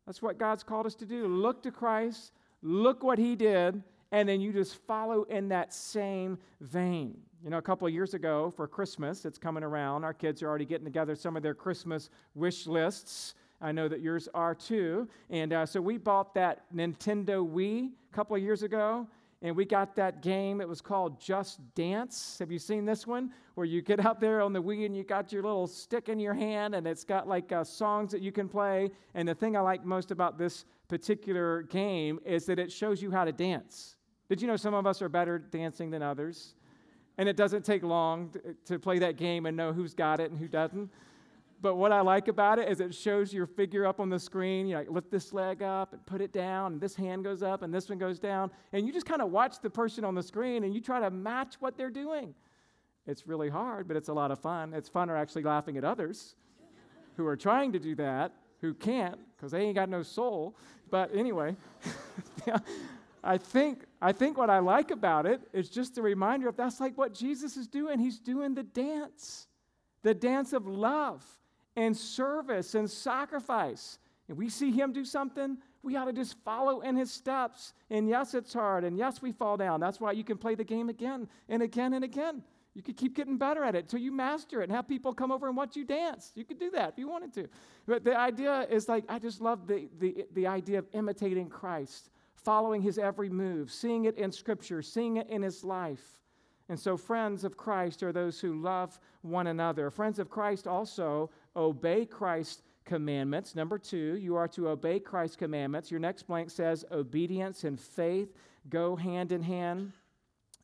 [0.07, 1.27] That's what God's called us to do.
[1.27, 2.31] Look to Christ,
[2.63, 7.17] look what he did, and then you just follow in that same vein.
[7.43, 10.05] You know, a couple of years ago for Christmas, it's coming around.
[10.05, 13.35] Our kids are already getting together some of their Christmas wish lists.
[13.59, 15.09] I know that yours are too.
[15.29, 19.07] And uh, so we bought that Nintendo Wii a couple of years ago,
[19.41, 20.61] and we got that game.
[20.61, 22.37] It was called Just Dance.
[22.39, 23.31] Have you seen this one?
[23.55, 26.19] Where you get out there on the Wii and you got your little stick in
[26.19, 28.89] your hand, and it's got like uh, songs that you can play.
[29.13, 33.11] And the thing I like most about this particular game is that it shows you
[33.11, 33.97] how to dance.
[34.29, 36.55] Did you know some of us are better dancing than others?
[37.19, 40.29] And it doesn't take long to, to play that game and know who's got it
[40.29, 40.91] and who doesn't.
[41.59, 44.67] But what I like about it is it shows your figure up on the screen.
[44.67, 47.63] You like lift this leg up and put it down, and this hand goes up
[47.63, 48.51] and this one goes down.
[48.73, 51.09] And you just kind of watch the person on the screen and you try to
[51.09, 52.35] match what they're doing.
[53.07, 54.73] It's really hard, but it's a lot of fun.
[54.73, 56.35] It's funner actually laughing at others
[57.15, 60.55] who are trying to do that, who can't, because they ain't got no soul.
[60.91, 61.55] But anyway,
[63.23, 66.79] I think, I think what I like about it is just a reminder of that's
[66.79, 67.97] like what Jesus is doing.
[67.97, 69.47] He's doing the dance,
[70.03, 71.25] the dance of love
[71.77, 73.99] and service and sacrifice.
[74.27, 77.73] And we see him do something, we ought to just follow in his steps.
[77.89, 78.83] And yes, it's hard.
[78.83, 79.79] And yes, we fall down.
[79.79, 82.43] That's why you can play the game again and again and again.
[82.73, 85.31] You could keep getting better at it until you master it and have people come
[85.31, 86.33] over and watch you dance.
[86.35, 87.47] You could do that if you wanted to.
[87.85, 92.09] But the idea is like, I just love the, the, the idea of imitating Christ
[92.35, 96.17] following his every move, seeing it in Scripture, seeing it in his life.
[96.69, 99.89] And so, friends of Christ are those who love one another.
[99.89, 103.55] Friends of Christ also obey Christ's commandments.
[103.55, 105.91] Number two, you are to obey Christ's commandments.
[105.91, 108.29] Your next blank says obedience and faith
[108.69, 109.91] go hand in hand.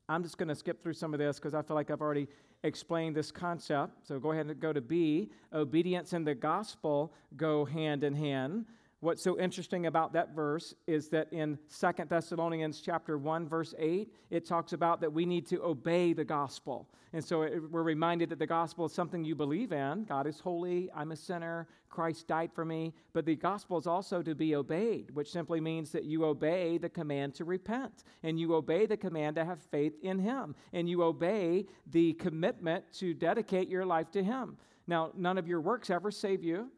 [0.07, 2.27] I'm just going to skip through some of this because I feel like I've already
[2.63, 4.07] explained this concept.
[4.07, 5.29] So go ahead and go to B.
[5.53, 8.65] Obedience and the gospel go hand in hand.
[9.03, 14.09] What's so interesting about that verse is that in Second Thessalonians chapter 1 verse 8
[14.29, 16.87] it talks about that we need to obey the gospel.
[17.11, 20.05] And so it, we're reminded that the gospel is something you believe in.
[20.05, 24.21] God is holy, I'm a sinner, Christ died for me, but the gospel is also
[24.21, 28.55] to be obeyed, which simply means that you obey the command to repent and you
[28.55, 33.67] obey the command to have faith in him and you obey the commitment to dedicate
[33.67, 34.55] your life to him.
[34.87, 36.69] Now, none of your works ever save you.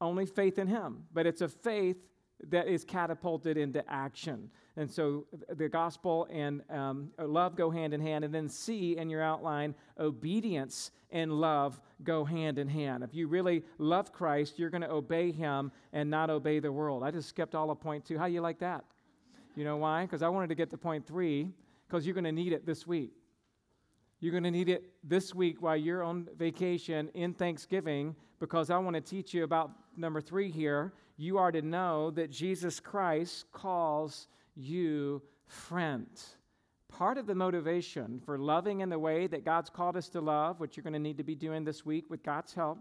[0.00, 1.04] Only faith in Him.
[1.12, 1.96] But it's a faith
[2.48, 4.50] that is catapulted into action.
[4.76, 8.24] And so the gospel and um, love go hand in hand.
[8.24, 13.02] And then C in your outline, obedience and love go hand in hand.
[13.02, 17.02] If you really love Christ, you're going to obey him and not obey the world.
[17.02, 18.18] I just skipped all of point two.
[18.18, 18.84] How you like that?
[19.54, 20.02] You know why?
[20.02, 21.50] Because I wanted to get to point three,
[21.88, 23.12] because you're going to need it this week.
[24.20, 28.78] You're going to need it this week while you're on vacation in Thanksgiving because I
[28.78, 30.94] want to teach you about number three here.
[31.18, 36.08] You are to know that Jesus Christ calls you friend.
[36.88, 40.60] Part of the motivation for loving in the way that God's called us to love,
[40.60, 42.78] which you're going to need to be doing this week with God's help,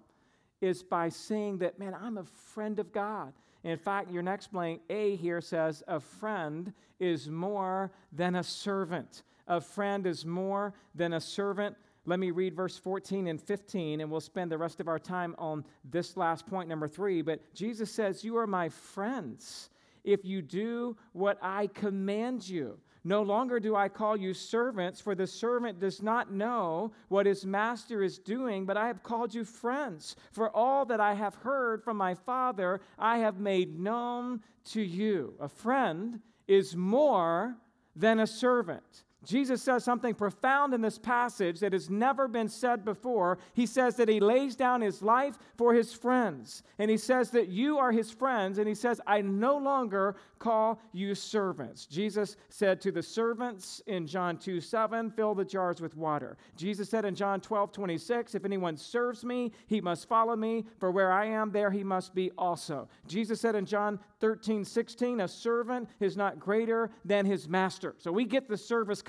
[0.61, 3.33] is by saying that, man, I'm a friend of God.
[3.65, 9.23] In fact, your next blank A here says, a friend is more than a servant.
[9.47, 11.75] A friend is more than a servant.
[12.05, 15.35] Let me read verse 14 and 15, and we'll spend the rest of our time
[15.37, 17.21] on this last point, number three.
[17.21, 19.69] But Jesus says, You are my friends
[20.03, 22.77] if you do what I command you.
[23.03, 27.45] No longer do I call you servants, for the servant does not know what his
[27.45, 30.15] master is doing, but I have called you friends.
[30.31, 35.35] For all that I have heard from my Father, I have made known to you.
[35.39, 37.55] A friend is more
[37.95, 39.03] than a servant.
[39.25, 43.37] Jesus says something profound in this passage that has never been said before.
[43.53, 46.63] He says that he lays down his life for his friends.
[46.79, 48.57] And he says that you are his friends.
[48.57, 51.85] And he says, I no longer call you servants.
[51.85, 56.37] Jesus said to the servants in John 2 7, fill the jars with water.
[56.55, 60.91] Jesus said in John 12 26, if anyone serves me, he must follow me, for
[60.91, 62.87] where I am, there he must be also.
[63.07, 67.95] Jesus said in John 13 16, a servant is not greater than his master.
[67.97, 69.01] So we get the service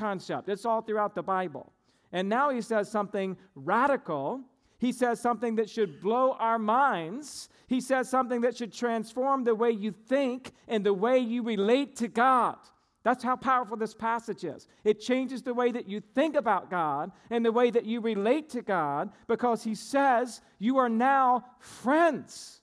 [0.47, 1.73] it's all throughout the Bible.
[2.13, 4.41] And now he says something radical.
[4.79, 7.49] He says something that should blow our minds.
[7.67, 11.97] He says something that should transform the way you think and the way you relate
[11.97, 12.57] to God.
[13.07, 14.67] That's how powerful this passage is.
[14.83, 18.51] It changes the way that you think about God and the way that you relate
[18.51, 22.56] to God because He says you are now friends.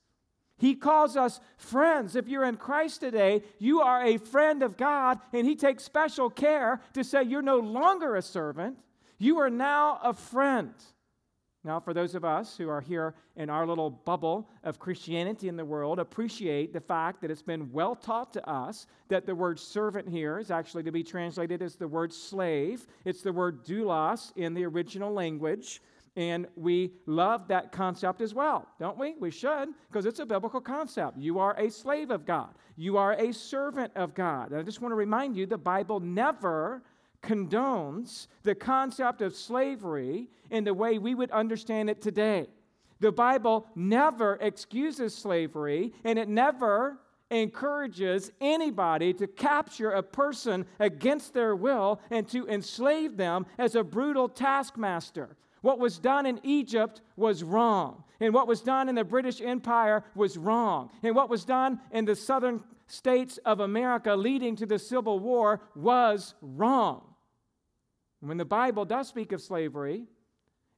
[0.64, 2.16] He calls us friends.
[2.16, 6.30] If you're in Christ today, you are a friend of God, and He takes special
[6.30, 8.78] care to say you're no longer a servant,
[9.18, 10.74] you are now a friend.
[11.66, 15.58] Now, for those of us who are here in our little bubble of Christianity in
[15.58, 19.60] the world, appreciate the fact that it's been well taught to us that the word
[19.60, 22.88] servant here is actually to be translated as the word slave.
[23.04, 25.82] It's the word doulos in the original language.
[26.16, 29.16] And we love that concept as well, don't we?
[29.20, 31.18] We should, because it's a biblical concept.
[31.18, 34.52] You are a slave of God, you are a servant of God.
[34.52, 36.84] And I just want to remind you the Bible never
[37.24, 42.48] condones the concept of slavery in the way we would understand it today.
[43.00, 47.00] The Bible never excuses slavery, and it never
[47.32, 53.84] encourages anybody to capture a person against their will and to enslave them as a
[53.84, 55.36] brutal taskmaster.
[55.64, 58.04] What was done in Egypt was wrong.
[58.20, 60.90] And what was done in the British Empire was wrong.
[61.02, 65.62] And what was done in the southern states of America leading to the Civil War
[65.74, 67.16] was wrong.
[68.20, 70.06] When the Bible does speak of slavery,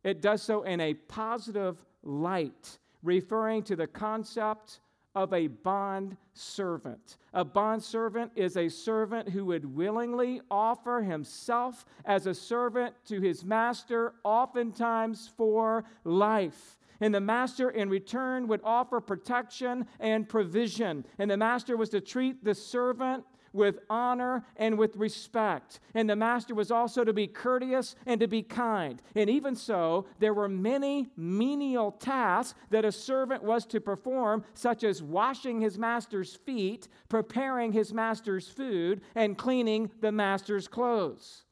[0.03, 4.81] it does so in a positive light, referring to the concept
[5.15, 7.17] of a bond servant.
[7.33, 13.21] A bond servant is a servant who would willingly offer himself as a servant to
[13.21, 16.77] his master, oftentimes for life.
[17.01, 21.05] And the master, in return, would offer protection and provision.
[21.17, 23.25] And the master was to treat the servant
[23.55, 25.79] with honor and with respect.
[25.93, 29.01] And the master was also to be courteous and to be kind.
[29.15, 34.83] And even so, there were many menial tasks that a servant was to perform, such
[34.83, 41.44] as washing his master's feet, preparing his master's food, and cleaning the master's clothes.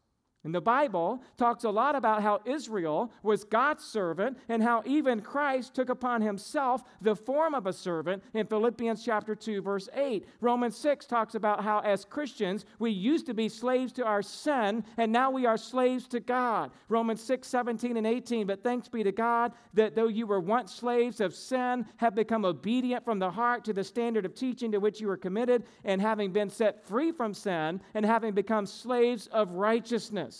[0.45, 5.21] And the Bible talks a lot about how Israel was God's servant and how even
[5.21, 10.27] Christ took upon himself the form of a servant in Philippians chapter 2 verse 8.
[10.41, 14.83] Romans 6 talks about how as Christians we used to be slaves to our sin
[14.97, 16.71] and now we are slaves to God.
[16.89, 18.45] Romans 6 17 and 18.
[18.45, 22.43] But thanks be to God that though you were once slaves of sin have become
[22.43, 26.01] obedient from the heart to the standard of teaching to which you were committed and
[26.01, 30.32] having been set free from sin and having become slaves of righteousness.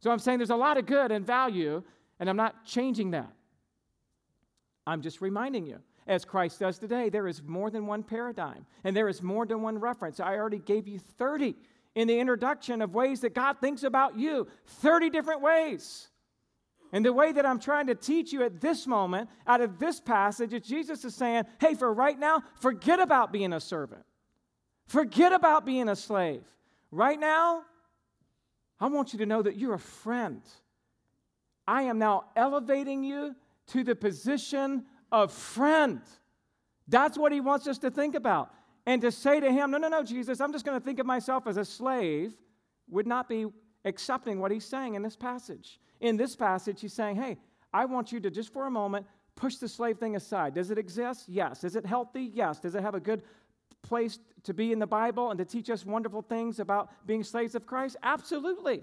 [0.00, 1.82] So I'm saying there's a lot of good and value,
[2.20, 3.32] and I'm not changing that.
[4.86, 8.94] I'm just reminding you, as Christ does today, there is more than one paradigm, and
[8.94, 10.20] there is more than one reference.
[10.20, 11.54] I already gave you 30
[11.94, 16.08] in the introduction of ways that God thinks about you 30 different ways.
[16.92, 20.00] And the way that I'm trying to teach you at this moment, out of this
[20.00, 24.04] passage, is Jesus is saying, hey, for right now, forget about being a servant.
[24.86, 26.44] Forget about being a slave.
[26.92, 27.62] Right now,
[28.80, 30.42] I want you to know that you're a friend.
[31.66, 33.34] I am now elevating you
[33.68, 36.00] to the position of friend.
[36.88, 38.52] That's what he wants us to think about.
[38.86, 41.06] And to say to him, no, no, no, Jesus, I'm just going to think of
[41.06, 42.34] myself as a slave,
[42.90, 43.46] would not be
[43.86, 45.80] accepting what he's saying in this passage.
[46.00, 47.38] In this passage, he's saying, hey,
[47.72, 49.06] I want you to just for a moment
[49.36, 50.54] push the slave thing aside.
[50.54, 51.24] Does it exist?
[51.28, 51.64] Yes.
[51.64, 52.30] Is it healthy?
[52.34, 52.60] Yes.
[52.60, 53.22] Does it have a good
[53.84, 57.54] place to be in the Bible and to teach us wonderful things about being slaves
[57.54, 57.96] of Christ?
[58.02, 58.82] Absolutely.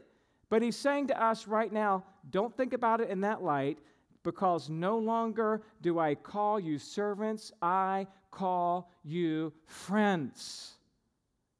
[0.49, 3.79] But he's saying to us right now, don't think about it in that light
[4.23, 10.73] because no longer do I call you servants, I call you friends.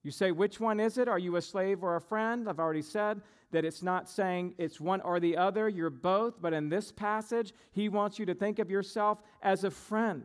[0.03, 1.07] You say, which one is it?
[1.07, 2.49] Are you a slave or a friend?
[2.49, 3.21] I've already said
[3.51, 7.53] that it's not saying it's one or the other, you're both, but in this passage,
[7.71, 10.23] he wants you to think of yourself as a friend.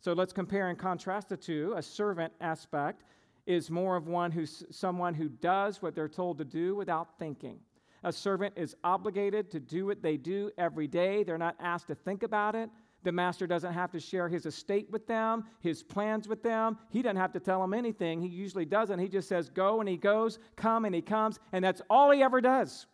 [0.00, 1.74] So let's compare and contrast the two.
[1.76, 3.02] A servant aspect
[3.46, 7.58] is more of one who's someone who does what they're told to do without thinking.
[8.04, 11.24] A servant is obligated to do what they do every day.
[11.24, 12.70] They're not asked to think about it.
[13.04, 16.78] The master doesn't have to share his estate with them, his plans with them.
[16.90, 18.20] He doesn't have to tell them anything.
[18.20, 18.98] He usually doesn't.
[18.98, 21.38] He just says, Go and he goes, come and he comes.
[21.52, 22.86] And that's all he ever does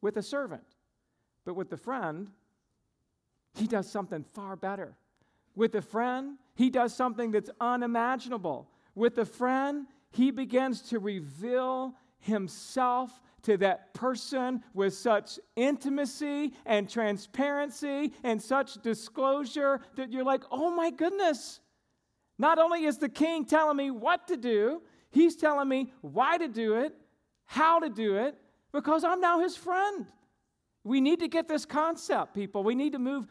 [0.00, 0.62] with a servant.
[1.44, 2.30] But with the friend,
[3.54, 4.96] he does something far better.
[5.58, 8.70] With a friend, he does something that's unimaginable.
[8.94, 13.10] With a friend, he begins to reveal himself
[13.42, 20.70] to that person with such intimacy and transparency and such disclosure that you're like, oh
[20.70, 21.58] my goodness.
[22.38, 24.80] Not only is the king telling me what to do,
[25.10, 26.94] he's telling me why to do it,
[27.46, 28.36] how to do it,
[28.70, 30.06] because I'm now his friend.
[30.84, 32.62] We need to get this concept, people.
[32.62, 33.26] We need to move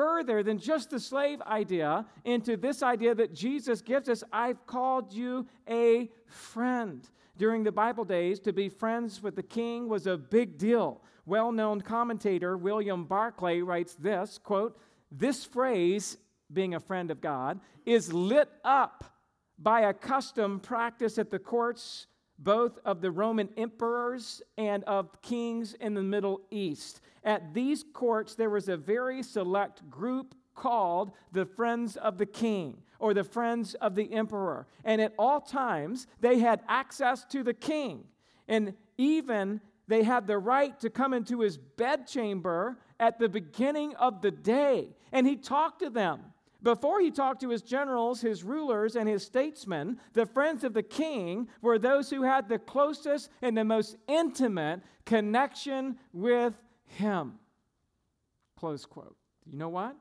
[0.00, 5.12] further than just the slave idea into this idea that Jesus gives us I've called
[5.12, 7.06] you a friend.
[7.36, 11.02] During the Bible days, to be friends with the king was a big deal.
[11.26, 14.78] Well known commentator William Barclay writes this quote,
[15.12, 16.16] This phrase,
[16.50, 19.04] being a friend of God, is lit up
[19.58, 22.06] by a custom practiced at the courts
[22.40, 27.00] both of the Roman emperors and of kings in the Middle East.
[27.22, 32.82] At these courts, there was a very select group called the Friends of the King
[32.98, 34.66] or the Friends of the Emperor.
[34.84, 38.04] And at all times, they had access to the king.
[38.48, 44.22] And even they had the right to come into his bedchamber at the beginning of
[44.22, 44.94] the day.
[45.12, 46.20] And he talked to them.
[46.62, 50.82] Before he talked to his generals, his rulers, and his statesmen, the friends of the
[50.82, 56.54] king were those who had the closest and the most intimate connection with
[56.84, 57.38] him.
[58.56, 59.16] Close quote.
[59.46, 59.96] You know what?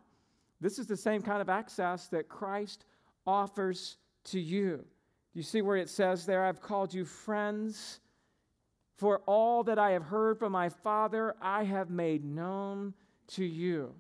[0.60, 2.84] This is the same kind of access that Christ
[3.26, 4.84] offers to you.
[5.34, 8.02] You see where it says there, I've called you friends.
[8.98, 12.94] For all that I have heard from my Father, I have made known
[13.28, 13.96] to you.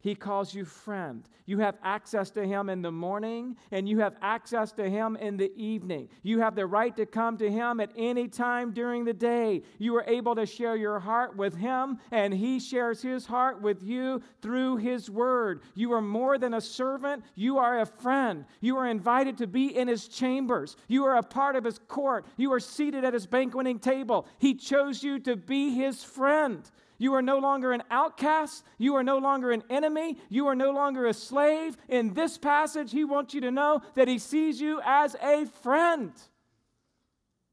[0.00, 1.28] He calls you friend.
[1.46, 5.36] You have access to Him in the morning and you have access to Him in
[5.36, 6.08] the evening.
[6.22, 9.62] You have the right to come to Him at any time during the day.
[9.78, 13.82] You are able to share your heart with Him and He shares His heart with
[13.82, 15.62] you through His Word.
[15.74, 18.44] You are more than a servant, you are a friend.
[18.60, 20.76] You are invited to be in His chambers.
[20.88, 22.26] You are a part of His court.
[22.36, 24.26] You are seated at His banqueting table.
[24.38, 26.68] He chose you to be His friend.
[26.98, 28.64] You are no longer an outcast.
[28.78, 30.18] You are no longer an enemy.
[30.28, 31.76] You are no longer a slave.
[31.88, 36.12] In this passage, he wants you to know that he sees you as a friend.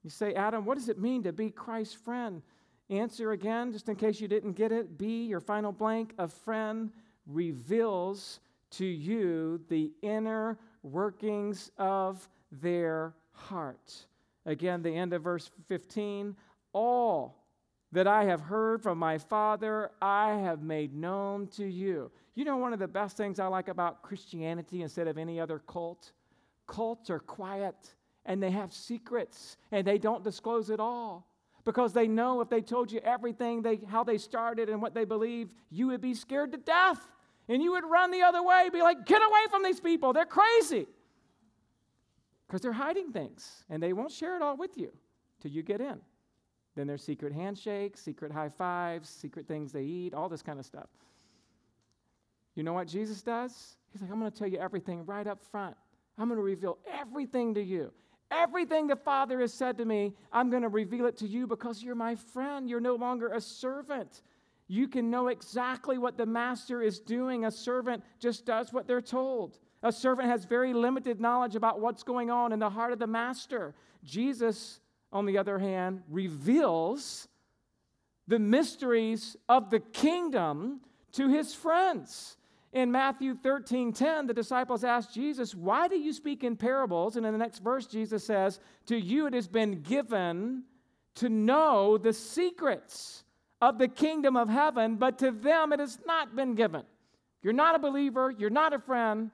[0.03, 2.41] You say, Adam, what does it mean to be Christ's friend?
[2.89, 4.97] Answer again, just in case you didn't get it.
[4.97, 6.13] B, your final blank.
[6.17, 6.91] A friend
[7.25, 8.39] reveals
[8.71, 14.05] to you the inner workings of their heart.
[14.45, 16.35] Again, the end of verse 15.
[16.73, 17.42] All
[17.93, 22.11] that I have heard from my Father, I have made known to you.
[22.33, 25.59] You know, one of the best things I like about Christianity instead of any other
[25.59, 26.11] cult?
[26.65, 27.75] Cults are quiet
[28.25, 31.27] and they have secrets and they don't disclose it all
[31.65, 35.05] because they know if they told you everything they, how they started and what they
[35.05, 37.07] believe, you would be scared to death
[37.47, 40.25] and you would run the other way, be like, get away from these people, they're
[40.25, 40.87] crazy.
[42.47, 44.91] Because they're hiding things and they won't share it all with you
[45.41, 45.99] till you get in.
[46.75, 50.65] Then there's secret handshakes, secret high fives, secret things they eat, all this kind of
[50.65, 50.89] stuff.
[52.55, 53.77] You know what Jesus does?
[53.91, 55.75] He's like, I'm going to tell you everything right up front.
[56.17, 57.91] I'm going to reveal everything to you.
[58.31, 61.83] Everything the Father has said to me, I'm going to reveal it to you because
[61.83, 62.67] you're my friend.
[62.67, 64.21] You're no longer a servant.
[64.67, 67.45] You can know exactly what the master is doing.
[67.45, 69.59] A servant just does what they're told.
[69.83, 73.07] A servant has very limited knowledge about what's going on in the heart of the
[73.07, 73.75] master.
[74.03, 74.79] Jesus
[75.13, 77.27] on the other hand, reveals
[78.27, 80.81] the mysteries of the kingdom
[81.13, 82.37] to his friends.
[82.73, 87.15] In Matthew 13 10, the disciples asked Jesus, Why do you speak in parables?
[87.15, 90.63] And in the next verse, Jesus says, To you it has been given
[91.15, 93.23] to know the secrets
[93.61, 96.83] of the kingdom of heaven, but to them it has not been given.
[97.43, 99.29] You're not a believer, you're not a friend,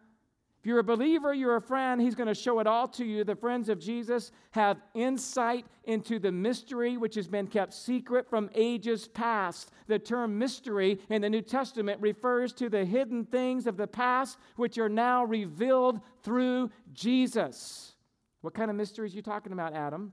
[0.60, 3.24] if you're a believer, you're a friend, he's going to show it all to you.
[3.24, 8.50] The friends of Jesus have insight into the mystery which has been kept secret from
[8.54, 9.72] ages past.
[9.88, 14.38] The term mystery in the New Testament refers to the hidden things of the past
[14.58, 17.96] which are now revealed through Jesus.
[18.42, 20.12] What kind of mysteries are you talking about, Adam?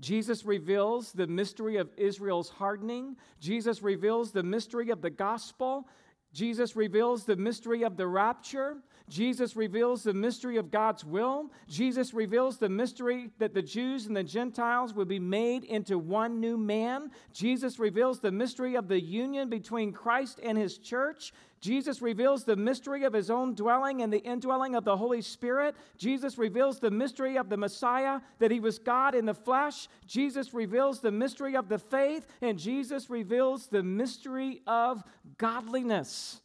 [0.00, 3.16] Jesus reveals the mystery of Israel's hardening.
[3.40, 5.86] Jesus reveals the mystery of the gospel.
[6.32, 8.78] Jesus reveals the mystery of the rapture.
[9.10, 11.50] Jesus reveals the mystery of God's will.
[11.68, 16.40] Jesus reveals the mystery that the Jews and the Gentiles will be made into one
[16.40, 17.10] new man.
[17.32, 21.34] Jesus reveals the mystery of the union between Christ and his church.
[21.60, 25.74] Jesus reveals the mystery of his own dwelling and the indwelling of the Holy Spirit.
[25.98, 29.88] Jesus reveals the mystery of the Messiah, that he was God in the flesh.
[30.06, 35.02] Jesus reveals the mystery of the faith, and Jesus reveals the mystery of
[35.36, 36.40] godliness.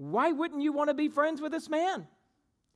[0.00, 2.06] Why wouldn't you want to be friends with this man?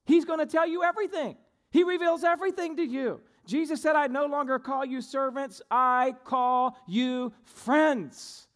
[0.05, 1.37] He's going to tell you everything,
[1.71, 3.21] he reveals everything to you.
[3.47, 8.47] Jesus said, I no longer call you servants, I call you friends.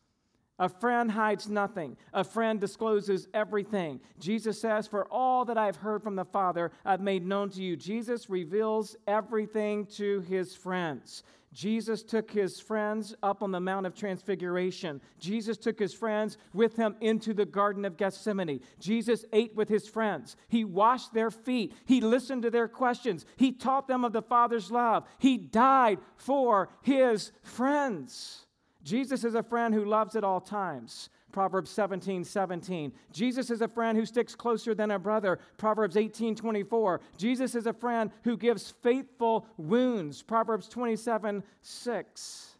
[0.58, 1.96] A friend hides nothing.
[2.12, 4.00] A friend discloses everything.
[4.18, 7.76] Jesus says, For all that I've heard from the Father, I've made known to you.
[7.76, 11.22] Jesus reveals everything to his friends.
[11.52, 15.00] Jesus took his friends up on the Mount of Transfiguration.
[15.18, 18.60] Jesus took his friends with him into the Garden of Gethsemane.
[18.78, 20.36] Jesus ate with his friends.
[20.48, 21.72] He washed their feet.
[21.86, 23.24] He listened to their questions.
[23.36, 25.04] He taught them of the Father's love.
[25.18, 28.44] He died for his friends.
[28.88, 31.10] Jesus is a friend who loves at all times.
[31.30, 32.90] Proverbs 17, 17.
[33.12, 35.38] Jesus is a friend who sticks closer than a brother.
[35.58, 37.02] Proverbs 18, 24.
[37.18, 40.22] Jesus is a friend who gives faithful wounds.
[40.22, 42.56] Proverbs 27, 6.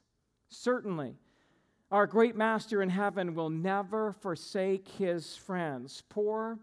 [0.51, 1.14] Certainly,
[1.91, 6.03] our great master in heaven will never forsake his friends.
[6.11, 6.59] Poor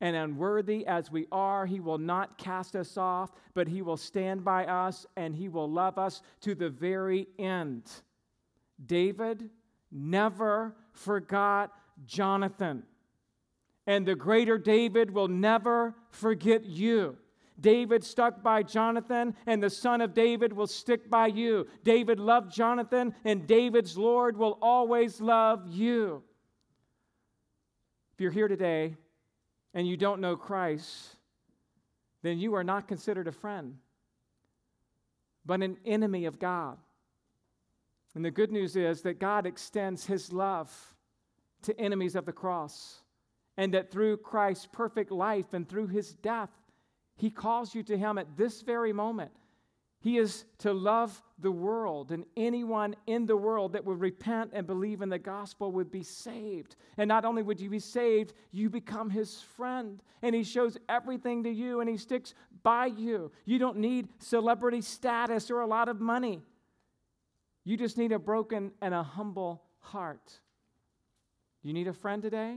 [0.00, 4.44] and unworthy as we are, he will not cast us off, but he will stand
[4.44, 7.84] by us and he will love us to the very end.
[8.84, 9.50] David
[9.90, 11.72] never forgot
[12.04, 12.82] Jonathan.
[13.86, 17.16] And the greater David will never forget you.
[17.60, 21.66] David stuck by Jonathan, and the son of David will stick by you.
[21.82, 26.22] David loved Jonathan, and David's Lord will always love you.
[28.12, 28.96] If you're here today
[29.74, 31.16] and you don't know Christ,
[32.22, 33.76] then you are not considered a friend,
[35.44, 36.78] but an enemy of God.
[38.14, 40.70] And the good news is that God extends his love
[41.62, 43.00] to enemies of the cross,
[43.56, 46.50] and that through Christ's perfect life and through his death,
[47.16, 49.32] he calls you to him at this very moment.
[50.00, 54.64] He is to love the world, and anyone in the world that would repent and
[54.64, 56.76] believe in the gospel would be saved.
[56.96, 61.42] And not only would you be saved, you become his friend, and he shows everything
[61.42, 63.32] to you, and he sticks by you.
[63.44, 66.42] You don't need celebrity status or a lot of money.
[67.68, 70.40] You just need a broken and a humble heart.
[71.62, 72.56] You need a friend today?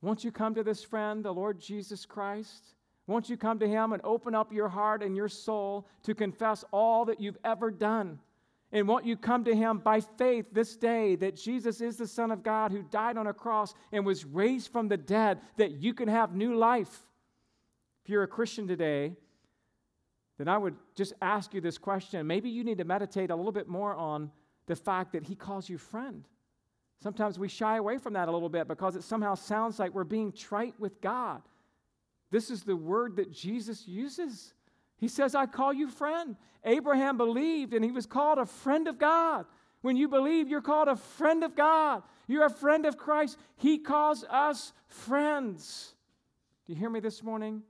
[0.00, 2.76] Won't you come to this friend, the Lord Jesus Christ?
[3.08, 6.64] Won't you come to him and open up your heart and your soul to confess
[6.70, 8.20] all that you've ever done?
[8.70, 12.30] And won't you come to him by faith this day that Jesus is the Son
[12.30, 15.94] of God who died on a cross and was raised from the dead, that you
[15.94, 16.96] can have new life?
[18.04, 19.16] If you're a Christian today,
[20.38, 22.26] then I would just ask you this question.
[22.26, 24.30] Maybe you need to meditate a little bit more on
[24.66, 26.24] the fact that He calls you friend.
[27.02, 30.04] Sometimes we shy away from that a little bit because it somehow sounds like we're
[30.04, 31.42] being trite with God.
[32.30, 34.54] This is the word that Jesus uses.
[34.96, 36.36] He says, I call you friend.
[36.64, 39.46] Abraham believed and he was called a friend of God.
[39.80, 42.02] When you believe, you're called a friend of God.
[42.26, 43.38] You're a friend of Christ.
[43.56, 45.94] He calls us friends.
[46.66, 47.62] Do you hear me this morning?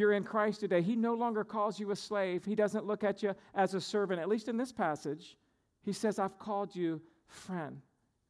[0.00, 2.42] You're in Christ today, He no longer calls you a slave.
[2.42, 5.36] He doesn't look at you as a servant, at least in this passage.
[5.82, 7.82] He says, I've called you friend.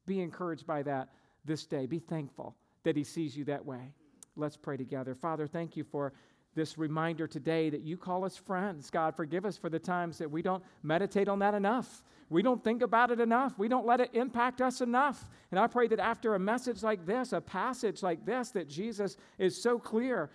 [0.05, 1.07] Be encouraged by that
[1.45, 1.85] this day.
[1.85, 3.93] Be thankful that He sees you that way.
[4.35, 5.15] Let's pray together.
[5.15, 6.11] Father, thank you for
[6.55, 8.89] this reminder today that you call us friends.
[8.89, 12.03] God, forgive us for the times that we don't meditate on that enough.
[12.29, 13.57] We don't think about it enough.
[13.57, 15.25] We don't let it impact us enough.
[15.51, 19.15] And I pray that after a message like this, a passage like this, that Jesus
[19.37, 20.29] is so clear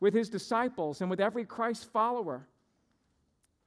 [0.00, 2.46] with his disciples and with every Christ follower.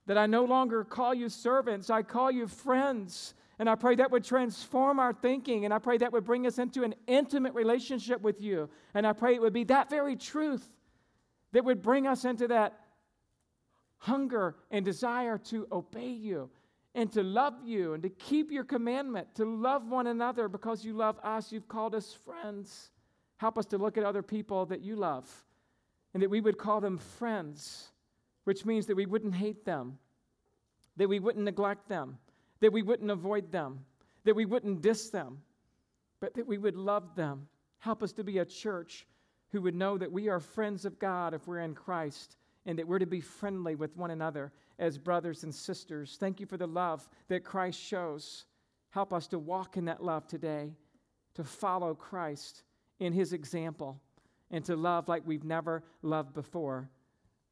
[0.08, 3.34] That I no longer call you servants, I call you friends.
[3.60, 6.58] And I pray that would transform our thinking, and I pray that would bring us
[6.58, 8.72] into an intimate relationship with you.
[8.96, 10.68] And I pray it would be that very truth
[11.52, 12.80] that would bring us into that
[14.00, 16.50] hunger and desire to obey you
[16.96, 20.94] and to love you and to keep your commandment, to love one another because you
[20.94, 21.52] love us.
[21.52, 22.90] You've called us friends.
[23.38, 25.30] Help us to look at other people that you love
[26.14, 27.92] and that we would call them friends,
[28.44, 29.98] which means that we wouldn't hate them,
[30.98, 32.18] that we wouldn't neglect them,
[32.60, 33.86] that we wouldn't avoid them,
[34.24, 35.42] that we wouldn't diss them,
[36.20, 37.48] but that we would love them.
[37.80, 39.08] Help us to be a church
[39.52, 42.88] who would know that we are friends of God if we're in Christ and that
[42.88, 46.18] we're to be friendly with one another as brothers and sisters.
[46.20, 48.46] Thank you for the love that Christ shows.
[48.92, 50.72] Help us to walk in that love today,
[51.34, 52.64] to follow Christ
[53.00, 54.00] in his example
[54.52, 56.90] and to love like we've never loved before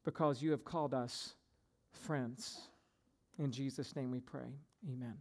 [0.04, 1.34] because you have called us
[1.90, 2.68] friends.
[3.38, 4.52] In Jesus' name we pray.
[4.88, 5.16] Amen.